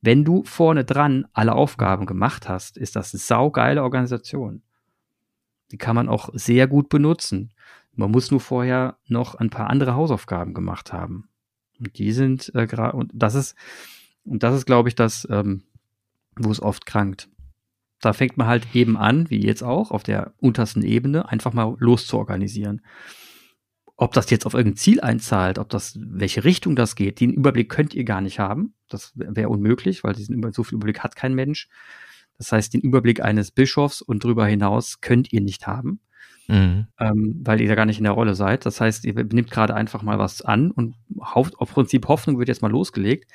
Wenn 0.00 0.24
du 0.24 0.44
vorne 0.44 0.84
dran 0.84 1.26
alle 1.32 1.54
Aufgaben 1.54 2.06
gemacht 2.06 2.48
hast, 2.48 2.76
ist 2.76 2.94
das 2.94 3.12
eine 3.12 3.20
saugeile 3.20 3.82
Organisation. 3.82 4.62
Die 5.72 5.78
kann 5.78 5.96
man 5.96 6.08
auch 6.08 6.30
sehr 6.34 6.68
gut 6.68 6.88
benutzen. 6.88 7.52
Man 7.94 8.12
muss 8.12 8.30
nur 8.30 8.40
vorher 8.40 8.96
noch 9.08 9.34
ein 9.34 9.50
paar 9.50 9.70
andere 9.70 9.96
Hausaufgaben 9.96 10.54
gemacht 10.54 10.92
haben. 10.92 11.28
Und 11.80 11.98
die 11.98 12.12
sind 12.12 12.52
äh, 12.54 12.66
gerade, 12.68 12.96
und 12.96 13.10
das 13.12 13.34
ist, 13.34 13.56
und 14.24 14.42
das 14.42 14.54
ist, 14.54 14.66
glaube 14.66 14.88
ich, 14.88 14.94
das, 14.94 15.26
ähm, 15.30 15.62
wo 16.36 16.50
es 16.50 16.62
oft 16.62 16.86
krankt. 16.86 17.28
Da 18.00 18.12
fängt 18.12 18.36
man 18.36 18.46
halt 18.46 18.74
eben 18.74 18.96
an, 18.96 19.28
wie 19.30 19.44
jetzt 19.44 19.62
auch, 19.62 19.90
auf 19.90 20.02
der 20.02 20.32
untersten 20.38 20.82
Ebene, 20.82 21.28
einfach 21.28 21.52
mal 21.52 21.74
loszuorganisieren. 21.78 22.82
Ob 23.96 24.12
das 24.12 24.30
jetzt 24.30 24.46
auf 24.46 24.54
irgendein 24.54 24.76
Ziel 24.76 25.00
einzahlt, 25.00 25.58
ob 25.58 25.68
das, 25.68 25.98
welche 26.00 26.44
Richtung 26.44 26.76
das 26.76 26.94
geht, 26.94 27.18
den 27.18 27.32
Überblick 27.32 27.68
könnt 27.68 27.94
ihr 27.94 28.04
gar 28.04 28.20
nicht 28.20 28.38
haben. 28.38 28.74
Das 28.88 29.12
wäre 29.16 29.48
unmöglich, 29.48 30.04
weil 30.04 30.14
diesen, 30.14 30.52
so 30.52 30.62
viel 30.62 30.76
Überblick 30.76 31.00
hat 31.00 31.16
kein 31.16 31.34
Mensch. 31.34 31.68
Das 32.38 32.52
heißt, 32.52 32.72
den 32.72 32.80
Überblick 32.80 33.20
eines 33.20 33.50
Bischofs 33.50 34.00
und 34.00 34.24
darüber 34.24 34.46
hinaus 34.46 35.00
könnt 35.00 35.32
ihr 35.32 35.40
nicht 35.40 35.66
haben, 35.66 35.98
mhm. 36.46 36.86
ähm, 37.00 37.40
weil 37.44 37.60
ihr 37.60 37.68
da 37.68 37.74
gar 37.74 37.84
nicht 37.84 37.98
in 37.98 38.04
der 38.04 38.12
Rolle 38.12 38.36
seid. 38.36 38.64
Das 38.64 38.80
heißt, 38.80 39.04
ihr 39.04 39.14
nehmt 39.14 39.50
gerade 39.50 39.74
einfach 39.74 40.02
mal 40.02 40.20
was 40.20 40.42
an 40.42 40.70
und 40.70 40.94
auf, 41.18 41.50
auf 41.58 41.72
Prinzip 41.72 42.06
Hoffnung 42.06 42.38
wird 42.38 42.48
jetzt 42.48 42.62
mal 42.62 42.70
losgelegt. 42.70 43.28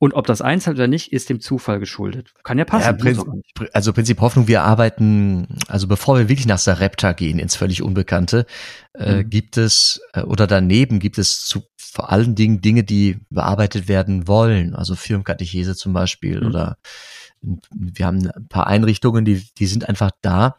Und 0.00 0.14
ob 0.14 0.26
das 0.26 0.40
einzahlt 0.40 0.78
oder 0.78 0.86
nicht, 0.86 1.12
ist 1.12 1.28
dem 1.28 1.40
Zufall 1.40 1.78
geschuldet. 1.78 2.32
Kann 2.42 2.56
ja 2.56 2.64
passen. 2.64 2.86
Ja, 2.86 2.92
Prinzip, 2.94 3.26
also 3.74 3.92
Prinzip 3.92 4.18
Hoffnung, 4.22 4.48
wir 4.48 4.62
arbeiten, 4.62 5.58
also 5.68 5.86
bevor 5.86 6.16
wir 6.16 6.30
wirklich 6.30 6.46
nach 6.46 6.58
Sarepta 6.58 7.12
gehen, 7.12 7.38
ins 7.38 7.54
völlig 7.54 7.82
Unbekannte, 7.82 8.46
äh, 8.94 9.12
mhm. 9.12 9.20
äh, 9.20 9.24
gibt 9.24 9.58
es, 9.58 10.00
äh, 10.14 10.22
oder 10.22 10.46
daneben 10.46 11.00
gibt 11.00 11.18
es 11.18 11.44
zu 11.44 11.64
vor 11.76 12.10
allen 12.10 12.34
Dingen 12.34 12.62
Dinge, 12.62 12.82
die 12.82 13.18
bearbeitet 13.28 13.88
werden 13.88 14.26
wollen. 14.26 14.74
Also 14.74 14.94
Firmenkatechese 14.94 15.76
zum 15.76 15.92
Beispiel 15.92 16.40
mhm. 16.40 16.46
oder 16.46 16.78
wir 17.42 18.06
haben 18.06 18.26
ein 18.26 18.48
paar 18.48 18.68
Einrichtungen, 18.68 19.26
die, 19.26 19.46
die 19.58 19.66
sind 19.66 19.86
einfach 19.86 20.12
da 20.22 20.56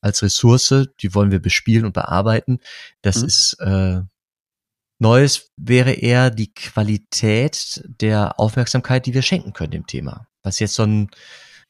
als 0.00 0.22
Ressource, 0.22 0.86
die 1.00 1.14
wollen 1.14 1.32
wir 1.32 1.40
bespielen 1.40 1.84
und 1.84 1.94
bearbeiten. 1.94 2.60
Das 3.02 3.22
mhm. 3.22 3.26
ist 3.26 3.56
äh, 3.60 4.02
Neues 5.04 5.50
wäre 5.58 5.92
eher 5.92 6.30
die 6.30 6.54
Qualität 6.54 7.84
der 8.00 8.40
Aufmerksamkeit, 8.40 9.04
die 9.04 9.12
wir 9.12 9.20
schenken 9.20 9.52
können 9.52 9.70
dem 9.70 9.86
Thema. 9.86 10.28
Was 10.42 10.60
jetzt 10.60 10.74
so 10.74 10.84
ein 10.84 11.10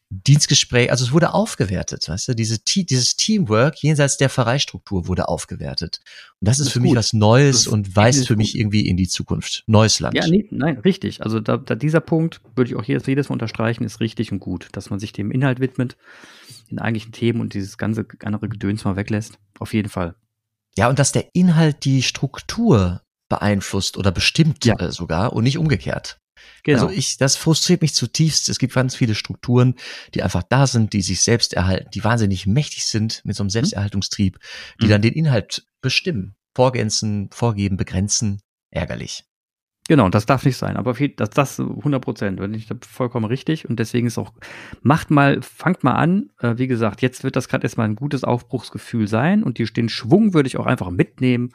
Dienstgespräch, 0.08 0.92
also 0.92 1.04
es 1.04 1.10
wurde 1.10 1.34
aufgewertet, 1.34 2.08
weißt 2.08 2.28
du, 2.28 2.34
diese, 2.34 2.60
dieses 2.60 3.16
Teamwork 3.16 3.82
jenseits 3.82 4.18
der 4.18 4.30
Pfarreistruktur 4.30 5.08
wurde 5.08 5.26
aufgewertet. 5.26 6.00
Und 6.40 6.48
das 6.48 6.60
ist, 6.60 6.60
das 6.60 6.66
ist 6.68 6.72
für 6.74 6.78
gut. 6.78 6.90
mich 6.90 6.96
was 6.96 7.12
Neues 7.12 7.66
und 7.66 7.96
weist 7.96 8.28
für 8.28 8.34
gut. 8.34 8.38
mich 8.38 8.56
irgendwie 8.56 8.86
in 8.86 8.96
die 8.96 9.08
Zukunft. 9.08 9.64
Neues 9.66 9.98
Land. 9.98 10.14
Ja, 10.14 10.28
nee, 10.28 10.46
nein, 10.52 10.78
richtig. 10.78 11.22
Also 11.22 11.40
da, 11.40 11.56
da 11.56 11.74
dieser 11.74 12.00
Punkt 12.00 12.40
würde 12.54 12.70
ich 12.70 12.76
auch 12.76 12.84
jedes, 12.84 13.04
jedes 13.06 13.30
Mal 13.30 13.32
unterstreichen, 13.32 13.82
ist 13.82 13.98
richtig 13.98 14.30
und 14.30 14.38
gut, 14.38 14.68
dass 14.70 14.90
man 14.90 15.00
sich 15.00 15.12
dem 15.12 15.32
Inhalt 15.32 15.58
widmet, 15.58 15.96
den 16.70 16.78
eigentlichen 16.78 17.10
Themen 17.10 17.40
und 17.40 17.54
dieses 17.54 17.78
ganze 17.78 18.06
andere 18.22 18.48
Gedöns 18.48 18.84
mal 18.84 18.94
weglässt. 18.94 19.40
Auf 19.58 19.74
jeden 19.74 19.88
Fall. 19.88 20.14
Ja, 20.76 20.88
und 20.88 21.00
dass 21.00 21.10
der 21.10 21.34
Inhalt 21.34 21.84
die 21.84 22.02
Struktur 22.02 23.00
beeinflusst 23.28 23.96
oder 23.96 24.10
bestimmt 24.10 24.64
ja. 24.64 24.78
äh, 24.78 24.92
sogar 24.92 25.32
und 25.32 25.44
nicht 25.44 25.58
umgekehrt. 25.58 26.20
Genau. 26.62 26.82
Also 26.82 26.94
ich, 26.94 27.16
das 27.18 27.36
frustriert 27.36 27.82
mich 27.82 27.94
zutiefst. 27.94 28.48
Es 28.48 28.58
gibt 28.58 28.74
ganz 28.74 28.96
viele 28.96 29.14
Strukturen, 29.14 29.74
die 30.14 30.22
einfach 30.22 30.42
da 30.42 30.66
sind, 30.66 30.92
die 30.92 31.02
sich 31.02 31.20
selbst 31.20 31.52
erhalten, 31.52 31.90
die 31.92 32.04
wahnsinnig 32.04 32.46
mächtig 32.46 32.86
sind 32.86 33.22
mit 33.24 33.36
so 33.36 33.42
einem 33.42 33.48
mhm. 33.48 33.52
Selbsterhaltungstrieb, 33.52 34.38
die 34.80 34.86
mhm. 34.86 34.90
dann 34.90 35.02
den 35.02 35.12
Inhalt 35.12 35.66
bestimmen, 35.80 36.36
vorgänzen, 36.54 37.30
vorgeben, 37.32 37.76
begrenzen. 37.76 38.40
Ärgerlich. 38.70 39.24
Genau, 39.86 40.08
das 40.08 40.24
darf 40.24 40.44
nicht 40.46 40.56
sein. 40.56 40.76
Aber 40.78 40.94
das, 40.94 41.30
das 41.30 41.60
100 41.60 42.02
Prozent, 42.02 42.40
wenn 42.40 42.54
ich 42.54 42.68
vollkommen 42.88 43.26
richtig. 43.26 43.68
Und 43.68 43.78
deswegen 43.78 44.06
ist 44.06 44.16
auch, 44.16 44.32
macht 44.80 45.10
mal, 45.10 45.42
fangt 45.42 45.84
mal 45.84 45.92
an. 45.92 46.30
Äh, 46.40 46.56
wie 46.56 46.66
gesagt, 46.66 47.02
jetzt 47.02 47.22
wird 47.22 47.36
das 47.36 47.48
gerade 47.48 47.64
erstmal 47.64 47.86
ein 47.86 47.96
gutes 47.96 48.24
Aufbruchsgefühl 48.24 49.08
sein. 49.08 49.42
Und 49.42 49.58
die, 49.58 49.64
den 49.64 49.90
Schwung 49.90 50.32
würde 50.32 50.46
ich 50.46 50.56
auch 50.56 50.66
einfach 50.66 50.90
mitnehmen. 50.90 51.52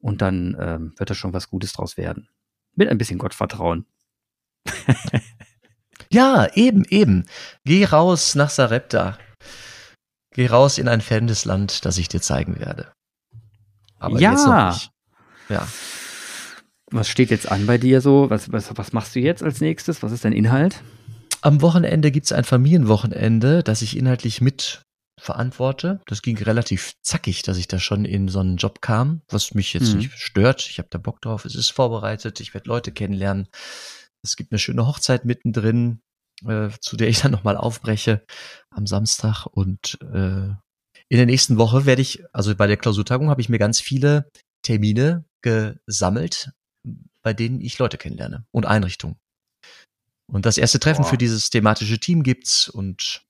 Und 0.00 0.22
dann 0.22 0.56
ähm, 0.58 0.92
wird 0.96 1.10
da 1.10 1.14
schon 1.14 1.32
was 1.32 1.50
Gutes 1.50 1.72
draus 1.72 1.96
werden. 1.96 2.28
Mit 2.74 2.88
ein 2.88 2.98
bisschen 2.98 3.18
Gottvertrauen. 3.18 3.86
ja, 6.10 6.48
eben, 6.54 6.84
eben. 6.84 7.26
Geh 7.64 7.84
raus 7.84 8.34
nach 8.34 8.50
Sarepta. 8.50 9.18
Geh 10.32 10.46
raus 10.46 10.78
in 10.78 10.88
ein 10.88 11.00
fremdes 11.00 11.44
Land, 11.44 11.84
das 11.84 11.98
ich 11.98 12.08
dir 12.08 12.20
zeigen 12.20 12.58
werde. 12.58 12.92
Aber 14.00 14.18
ja. 14.20 14.32
jetzt 14.32 14.46
noch 14.46 14.66
nicht. 14.66 14.90
Ja. 15.48 15.66
Was 16.90 17.08
steht 17.08 17.30
jetzt 17.30 17.50
an 17.50 17.66
bei 17.66 17.78
dir 17.78 18.00
so? 18.00 18.30
Was, 18.30 18.50
was, 18.52 18.76
was 18.76 18.92
machst 18.92 19.14
du 19.14 19.20
jetzt 19.20 19.42
als 19.42 19.60
nächstes? 19.60 20.02
Was 20.02 20.12
ist 20.12 20.24
dein 20.24 20.32
Inhalt? 20.32 20.82
Am 21.40 21.62
Wochenende 21.62 22.10
gibt's 22.10 22.32
ein 22.32 22.44
Familienwochenende, 22.44 23.62
das 23.62 23.82
ich 23.82 23.96
inhaltlich 23.96 24.40
mit 24.40 24.82
verantworte. 25.20 26.00
Das 26.06 26.22
ging 26.22 26.38
relativ 26.38 26.94
zackig, 27.02 27.42
dass 27.42 27.58
ich 27.58 27.68
da 27.68 27.78
schon 27.78 28.04
in 28.04 28.28
so 28.28 28.40
einen 28.40 28.56
Job 28.56 28.80
kam, 28.80 29.22
was 29.28 29.54
mich 29.54 29.72
jetzt 29.72 29.92
mhm. 29.92 29.98
nicht 29.98 30.12
stört. 30.18 30.66
Ich 30.68 30.78
habe 30.78 30.88
da 30.90 30.98
Bock 30.98 31.20
drauf. 31.20 31.44
Es 31.44 31.54
ist 31.54 31.70
vorbereitet. 31.70 32.40
Ich 32.40 32.54
werde 32.54 32.68
Leute 32.68 32.92
kennenlernen. 32.92 33.48
Es 34.22 34.36
gibt 34.36 34.52
eine 34.52 34.58
schöne 34.58 34.86
Hochzeit 34.86 35.24
mittendrin, 35.24 36.00
äh, 36.46 36.70
zu 36.80 36.96
der 36.96 37.08
ich 37.08 37.20
dann 37.20 37.32
nochmal 37.32 37.56
aufbreche 37.56 38.24
am 38.70 38.86
Samstag. 38.86 39.46
Und 39.46 39.98
äh, 40.02 40.48
in 41.08 41.16
der 41.16 41.26
nächsten 41.26 41.58
Woche 41.58 41.86
werde 41.86 42.02
ich, 42.02 42.22
also 42.32 42.54
bei 42.54 42.66
der 42.66 42.76
Klausurtagung 42.76 43.30
habe 43.30 43.40
ich 43.40 43.48
mir 43.48 43.58
ganz 43.58 43.80
viele 43.80 44.30
Termine 44.62 45.24
gesammelt, 45.42 46.50
bei 47.22 47.32
denen 47.32 47.60
ich 47.60 47.78
Leute 47.78 47.98
kennenlerne 47.98 48.46
und 48.50 48.66
Einrichtungen. 48.66 49.16
Und 50.30 50.46
das 50.46 50.58
erste 50.58 50.78
Treffen 50.78 51.02
Boah. 51.02 51.10
für 51.10 51.18
dieses 51.18 51.50
thematische 51.50 51.98
Team 51.98 52.22
gibt's 52.22 52.68
und 52.68 53.24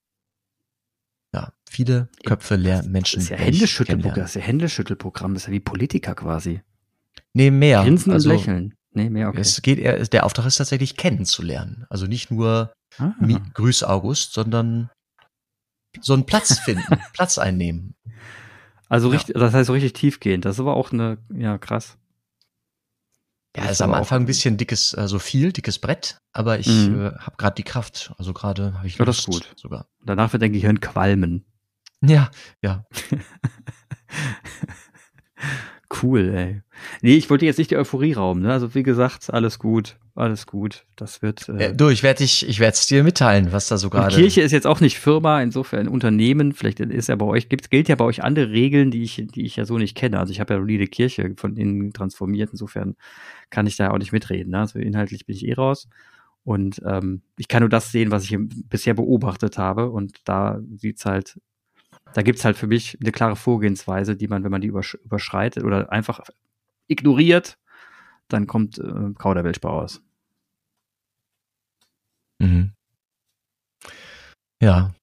ja, 1.34 1.52
viele 1.68 2.08
Köpfe 2.24 2.56
leer 2.56 2.82
Menschen. 2.84 3.16
Das 3.16 3.24
ist 3.24 3.30
ja 3.30 3.36
Händeschüttelprogramm, 3.36 4.14
das 4.20 4.30
ist 4.30 4.34
ja 4.34 4.40
Händeschüttelprogramm, 4.42 5.34
das 5.34 5.42
ist 5.44 5.46
ja 5.46 5.52
wie 5.52 5.60
Politiker 5.60 6.14
quasi. 6.14 6.62
Nee, 7.34 7.50
mehr. 7.50 7.82
Grinsen 7.82 8.12
also, 8.12 8.30
und 8.30 8.36
lächeln. 8.36 8.74
Nee, 8.92 9.10
mehr, 9.10 9.28
okay. 9.28 9.40
Es 9.40 9.62
geht 9.62 9.78
eher, 9.78 9.98
der 10.06 10.24
Auftrag 10.24 10.46
ist 10.46 10.56
tatsächlich 10.56 10.96
kennenzulernen. 10.96 11.86
Also 11.90 12.06
nicht 12.06 12.30
nur 12.30 12.72
ah. 12.98 13.12
Grüß 13.54 13.84
August, 13.84 14.32
sondern 14.32 14.90
so 16.00 16.14
einen 16.14 16.26
Platz 16.26 16.58
finden, 16.64 16.98
Platz 17.12 17.38
einnehmen. 17.38 17.94
Also 18.88 19.08
richtig, 19.08 19.34
das 19.34 19.52
heißt 19.52 19.66
so 19.66 19.74
richtig 19.74 19.92
tiefgehend. 19.92 20.44
Das 20.44 20.56
ist 20.56 20.60
aber 20.60 20.74
auch 20.74 20.92
eine, 20.92 21.18
ja, 21.32 21.58
krass. 21.58 21.98
Ja, 23.56 23.70
ist 23.70 23.82
am 23.82 23.94
Anfang 23.94 24.22
ein 24.22 24.26
bisschen 24.26 24.56
dickes, 24.56 24.94
also 24.94 25.18
viel 25.18 25.52
dickes 25.52 25.78
Brett, 25.78 26.20
aber 26.32 26.58
ich 26.58 26.68
mhm. 26.68 27.06
äh, 27.06 27.10
habe 27.18 27.36
gerade 27.36 27.54
die 27.54 27.64
Kraft. 27.64 28.12
Also 28.18 28.32
gerade 28.32 28.74
habe 28.74 28.86
ich 28.86 28.98
Lust 28.98 29.00
ja, 29.00 29.04
das 29.04 29.18
ist 29.18 29.26
gut. 29.26 29.52
sogar. 29.56 29.88
Danach 30.04 30.32
wird 30.32 30.42
dein 30.42 30.52
Gehirn 30.52 30.80
qualmen. 30.80 31.44
Ja, 32.00 32.30
ja. 32.62 32.86
cool, 36.02 36.34
ey. 36.34 36.62
Nee, 37.02 37.16
ich 37.16 37.30
wollte 37.30 37.46
jetzt 37.46 37.58
nicht 37.58 37.70
die 37.70 37.76
Euphorie 37.76 38.12
rauben, 38.12 38.42
ne? 38.42 38.52
Also 38.52 38.74
wie 38.74 38.82
gesagt, 38.82 39.32
alles 39.32 39.58
gut, 39.58 39.96
alles 40.14 40.46
gut. 40.46 40.84
Das 40.96 41.22
wird. 41.22 41.48
Äh, 41.48 41.74
du, 41.74 41.88
ich 41.88 42.02
werde 42.02 42.18
dich, 42.18 42.48
ich 42.48 42.58
werde 42.60 42.74
es 42.74 42.86
dir 42.86 43.04
mitteilen, 43.04 43.52
was 43.52 43.68
da 43.68 43.78
so 43.78 43.88
gerade. 43.88 44.14
Kirche 44.14 44.40
ist 44.40 44.52
jetzt 44.52 44.66
auch 44.66 44.80
nicht 44.80 44.98
Firma, 44.98 45.40
insofern 45.40 45.88
Unternehmen. 45.88 46.52
Vielleicht 46.52 46.80
ist 46.80 47.08
ja 47.08 47.16
bei 47.16 47.26
euch, 47.26 47.48
gibt, 47.48 47.70
gilt 47.70 47.88
ja 47.88 47.94
bei 47.94 48.04
euch 48.04 48.24
andere 48.24 48.50
Regeln, 48.50 48.90
die 48.90 49.02
ich, 49.02 49.24
die 49.32 49.44
ich 49.44 49.56
ja 49.56 49.64
so 49.64 49.78
nicht 49.78 49.96
kenne. 49.96 50.18
Also 50.18 50.32
ich 50.32 50.40
habe 50.40 50.54
ja 50.54 50.60
eine 50.60 50.86
Kirche 50.86 51.34
von 51.36 51.56
innen 51.56 51.92
transformiert. 51.92 52.50
Insofern 52.52 52.96
kann 53.50 53.66
ich 53.66 53.76
da 53.76 53.90
auch 53.90 53.98
nicht 53.98 54.12
mitreden. 54.12 54.50
Ne? 54.50 54.60
Also 54.60 54.78
inhaltlich 54.78 55.26
bin 55.26 55.36
ich 55.36 55.46
eh 55.46 55.54
raus. 55.54 55.88
Und 56.44 56.82
ähm, 56.86 57.22
ich 57.36 57.48
kann 57.48 57.60
nur 57.60 57.68
das 57.68 57.92
sehen, 57.92 58.10
was 58.10 58.24
ich 58.24 58.36
bisher 58.68 58.94
beobachtet 58.94 59.58
habe. 59.58 59.90
Und 59.90 60.16
da 60.24 60.60
sieht's 60.76 61.04
halt 61.04 61.38
da 62.14 62.22
gibt's 62.22 62.44
halt 62.44 62.56
für 62.56 62.66
mich 62.66 62.98
eine 63.00 63.12
klare 63.12 63.36
Vorgehensweise, 63.36 64.16
die 64.16 64.28
man, 64.28 64.44
wenn 64.44 64.50
man 64.50 64.60
die 64.60 64.68
übersch 64.68 64.94
überschreitet 65.04 65.64
oder 65.64 65.92
einfach 65.92 66.20
ignoriert, 66.88 67.58
dann 68.28 68.46
kommt 68.46 68.78
äh, 68.78 69.12
Kauderwelsch 69.16 69.60
bei 69.60 69.68
raus. 69.68 70.02
Mhm. 72.38 72.72
Ja. 74.60 74.94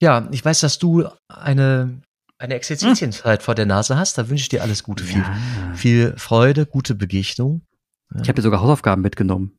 Ja, 0.00 0.28
ich 0.32 0.44
weiß, 0.44 0.60
dass 0.60 0.78
du 0.78 1.08
eine, 1.28 2.02
eine 2.38 2.54
Exerzitienzeit 2.54 3.40
hm. 3.40 3.44
vor 3.44 3.54
der 3.54 3.66
Nase 3.66 3.96
hast. 3.96 4.18
Da 4.18 4.28
wünsche 4.28 4.42
ich 4.42 4.48
dir 4.48 4.62
alles 4.62 4.82
Gute. 4.82 5.04
Ja. 5.04 5.10
Viel, 5.10 5.76
viel 5.76 6.18
Freude, 6.18 6.66
gute 6.66 6.94
Begegnung. 6.94 7.62
Ich 8.14 8.28
habe 8.28 8.34
dir 8.34 8.42
sogar 8.42 8.60
Hausaufgaben 8.60 9.00
mitgenommen. 9.00 9.58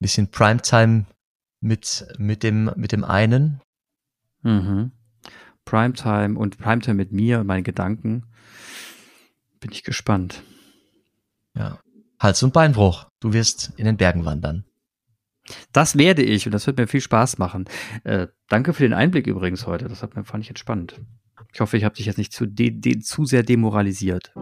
Bisschen 0.00 0.30
Primetime 0.30 1.06
mit, 1.60 2.06
mit, 2.18 2.42
dem, 2.42 2.70
mit 2.76 2.92
dem 2.92 3.04
einen. 3.04 3.60
Mhm. 4.42 4.90
Primetime 5.64 6.38
und 6.38 6.58
Primetime 6.58 6.94
mit 6.94 7.12
mir 7.12 7.40
und 7.40 7.46
meinen 7.46 7.64
Gedanken. 7.64 8.26
Bin 9.60 9.72
ich 9.72 9.82
gespannt. 9.82 10.42
Ja. 11.56 11.78
Hals- 12.18 12.42
und 12.42 12.52
Beinbruch. 12.52 13.06
Du 13.20 13.32
wirst 13.32 13.72
in 13.76 13.84
den 13.84 13.96
Bergen 13.96 14.24
wandern. 14.24 14.64
Das 15.72 15.98
werde 15.98 16.22
ich 16.22 16.46
und 16.46 16.52
das 16.52 16.66
wird 16.66 16.78
mir 16.78 16.86
viel 16.86 17.00
Spaß 17.00 17.38
machen. 17.38 17.66
Äh, 18.04 18.28
danke 18.48 18.72
für 18.72 18.82
den 18.82 18.94
Einblick 18.94 19.26
übrigens 19.26 19.66
heute. 19.66 19.88
Das 19.88 20.02
hat 20.02 20.16
mir, 20.16 20.24
fand 20.24 20.42
ich 20.42 20.48
entspannt. 20.48 21.00
Ich 21.52 21.60
hoffe, 21.60 21.76
ich 21.76 21.84
habe 21.84 21.94
dich 21.94 22.06
jetzt 22.06 22.18
nicht 22.18 22.32
zu, 22.32 22.46
de, 22.46 22.70
de, 22.70 23.00
zu 23.00 23.26
sehr 23.26 23.42
demoralisiert. 23.42 24.32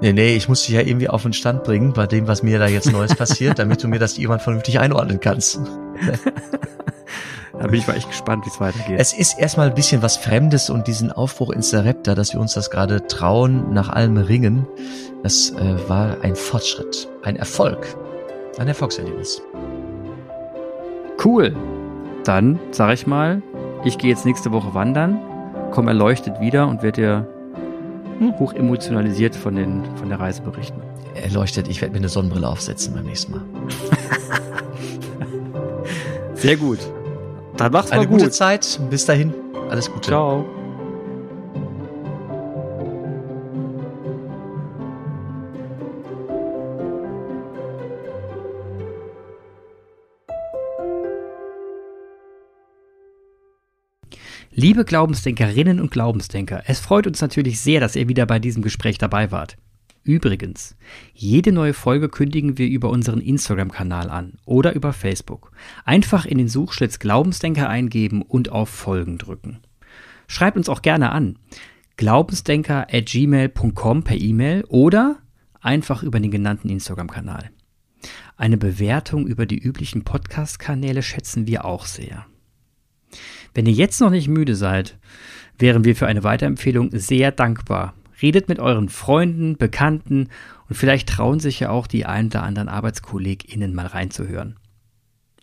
Nee, 0.00 0.12
nee, 0.12 0.36
ich 0.36 0.48
muss 0.48 0.64
dich 0.64 0.74
ja 0.74 0.80
irgendwie 0.80 1.08
auf 1.08 1.22
den 1.22 1.32
Stand 1.32 1.64
bringen 1.64 1.92
bei 1.92 2.06
dem, 2.06 2.26
was 2.26 2.42
mir 2.42 2.58
da 2.58 2.66
jetzt 2.66 2.90
Neues 2.90 3.14
passiert, 3.14 3.58
damit 3.58 3.82
du 3.82 3.88
mir 3.88 3.98
das 3.98 4.16
jemand 4.16 4.42
vernünftig 4.42 4.78
einordnen 4.80 5.20
kannst. 5.20 5.60
Da 7.62 7.68
bin 7.68 7.78
ich 7.78 7.86
mal 7.86 7.96
echt 7.96 8.08
gespannt, 8.08 8.44
wie 8.44 8.48
es 8.48 8.58
weitergeht. 8.60 8.98
Es 8.98 9.12
ist 9.12 9.38
erstmal 9.38 9.68
ein 9.68 9.74
bisschen 9.74 10.02
was 10.02 10.16
Fremdes 10.16 10.68
und 10.68 10.88
diesen 10.88 11.12
Aufbruch 11.12 11.50
ins 11.50 11.70
Sarepta, 11.70 12.16
dass 12.16 12.32
wir 12.32 12.40
uns 12.40 12.54
das 12.54 12.70
gerade 12.70 13.06
trauen, 13.06 13.72
nach 13.72 13.88
allem 13.88 14.16
ringen, 14.16 14.66
das 15.22 15.50
äh, 15.50 15.88
war 15.88 16.16
ein 16.22 16.34
Fortschritt, 16.34 17.08
ein 17.22 17.36
Erfolg, 17.36 17.78
ein 18.58 18.68
Erfolgserlebnis. 18.68 19.42
Cool. 21.24 21.54
Dann 22.24 22.58
sage 22.70 22.94
ich 22.94 23.06
mal, 23.06 23.42
Ich 23.84 23.98
gehe 23.98 24.10
jetzt 24.10 24.24
nächste 24.24 24.52
Woche 24.52 24.74
wandern, 24.74 25.18
komme 25.72 25.90
erleuchtet 25.90 26.40
wieder 26.40 26.68
und 26.68 26.82
werde 26.82 27.00
dir 27.00 27.26
hm. 28.18 28.38
hoch 28.38 28.52
emotionalisiert 28.54 29.34
von, 29.34 29.56
den, 29.56 29.82
von 29.96 30.08
der 30.08 30.20
Reise 30.20 30.42
berichten. 30.42 30.80
Erleuchtet, 31.14 31.68
ich 31.68 31.80
werde 31.80 31.92
mir 31.92 31.98
eine 31.98 32.08
Sonnenbrille 32.08 32.48
aufsetzen 32.48 32.94
beim 32.94 33.04
nächsten 33.04 33.32
Mal. 33.32 33.42
Sehr 36.34 36.56
gut. 36.56 36.78
Dann 37.56 37.72
mach's 37.72 37.90
Eine 37.90 38.02
mal 38.02 38.06
gut. 38.08 38.20
gute 38.20 38.30
Zeit. 38.30 38.80
Bis 38.88 39.04
dahin. 39.04 39.34
Alles 39.68 39.90
Gute. 39.90 40.08
Ciao. 40.08 40.44
Liebe 54.62 54.84
Glaubensdenkerinnen 54.84 55.80
und 55.80 55.90
Glaubensdenker, 55.90 56.62
es 56.66 56.78
freut 56.78 57.08
uns 57.08 57.20
natürlich 57.20 57.58
sehr, 57.58 57.80
dass 57.80 57.96
ihr 57.96 58.08
wieder 58.08 58.26
bei 58.26 58.38
diesem 58.38 58.62
Gespräch 58.62 58.96
dabei 58.96 59.32
wart. 59.32 59.56
Übrigens, 60.04 60.76
jede 61.14 61.50
neue 61.50 61.74
Folge 61.74 62.08
kündigen 62.08 62.58
wir 62.58 62.68
über 62.68 62.88
unseren 62.90 63.20
Instagram-Kanal 63.20 64.08
an 64.08 64.34
oder 64.44 64.72
über 64.74 64.92
Facebook. 64.92 65.50
Einfach 65.84 66.26
in 66.26 66.38
den 66.38 66.46
Suchschlitz 66.46 67.00
Glaubensdenker 67.00 67.68
eingeben 67.68 68.22
und 68.22 68.52
auf 68.52 68.68
Folgen 68.68 69.18
drücken. 69.18 69.58
Schreibt 70.28 70.56
uns 70.56 70.68
auch 70.68 70.82
gerne 70.82 71.10
an. 71.10 71.40
Glaubensdenker 71.96 72.86
at 72.88 73.06
gmail.com 73.06 74.04
per 74.04 74.16
E-Mail 74.16 74.62
oder 74.68 75.18
einfach 75.60 76.04
über 76.04 76.20
den 76.20 76.30
genannten 76.30 76.68
Instagram-Kanal. 76.68 77.50
Eine 78.36 78.58
Bewertung 78.58 79.26
über 79.26 79.44
die 79.44 79.58
üblichen 79.58 80.04
Podcast-Kanäle 80.04 81.02
schätzen 81.02 81.48
wir 81.48 81.64
auch 81.64 81.84
sehr. 81.84 82.26
Wenn 83.54 83.66
ihr 83.66 83.72
jetzt 83.72 84.00
noch 84.00 84.10
nicht 84.10 84.28
müde 84.28 84.54
seid, 84.54 84.98
wären 85.58 85.84
wir 85.84 85.94
für 85.96 86.06
eine 86.06 86.24
Weiterempfehlung 86.24 86.90
sehr 86.92 87.32
dankbar 87.32 87.94
Redet 88.22 88.48
mit 88.48 88.60
euren 88.60 88.88
Freunden, 88.88 89.56
Bekannten 89.56 90.28
und 90.68 90.76
vielleicht 90.76 91.08
trauen 91.08 91.40
sich 91.40 91.60
ja 91.60 91.70
auch 91.70 91.88
die 91.88 92.06
ein 92.06 92.26
oder 92.26 92.44
anderen 92.44 92.68
ArbeitskollegInnen 92.68 93.74
mal 93.74 93.86
reinzuhören. 93.86 94.56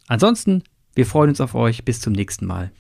Ansonsten, 0.08 0.64
wir 0.96 1.06
freuen 1.06 1.30
uns 1.30 1.42
auf 1.42 1.54
euch. 1.56 1.84
Bis 1.84 2.00
zum 2.00 2.14
nächsten 2.14 2.46
Mal. 2.46 2.72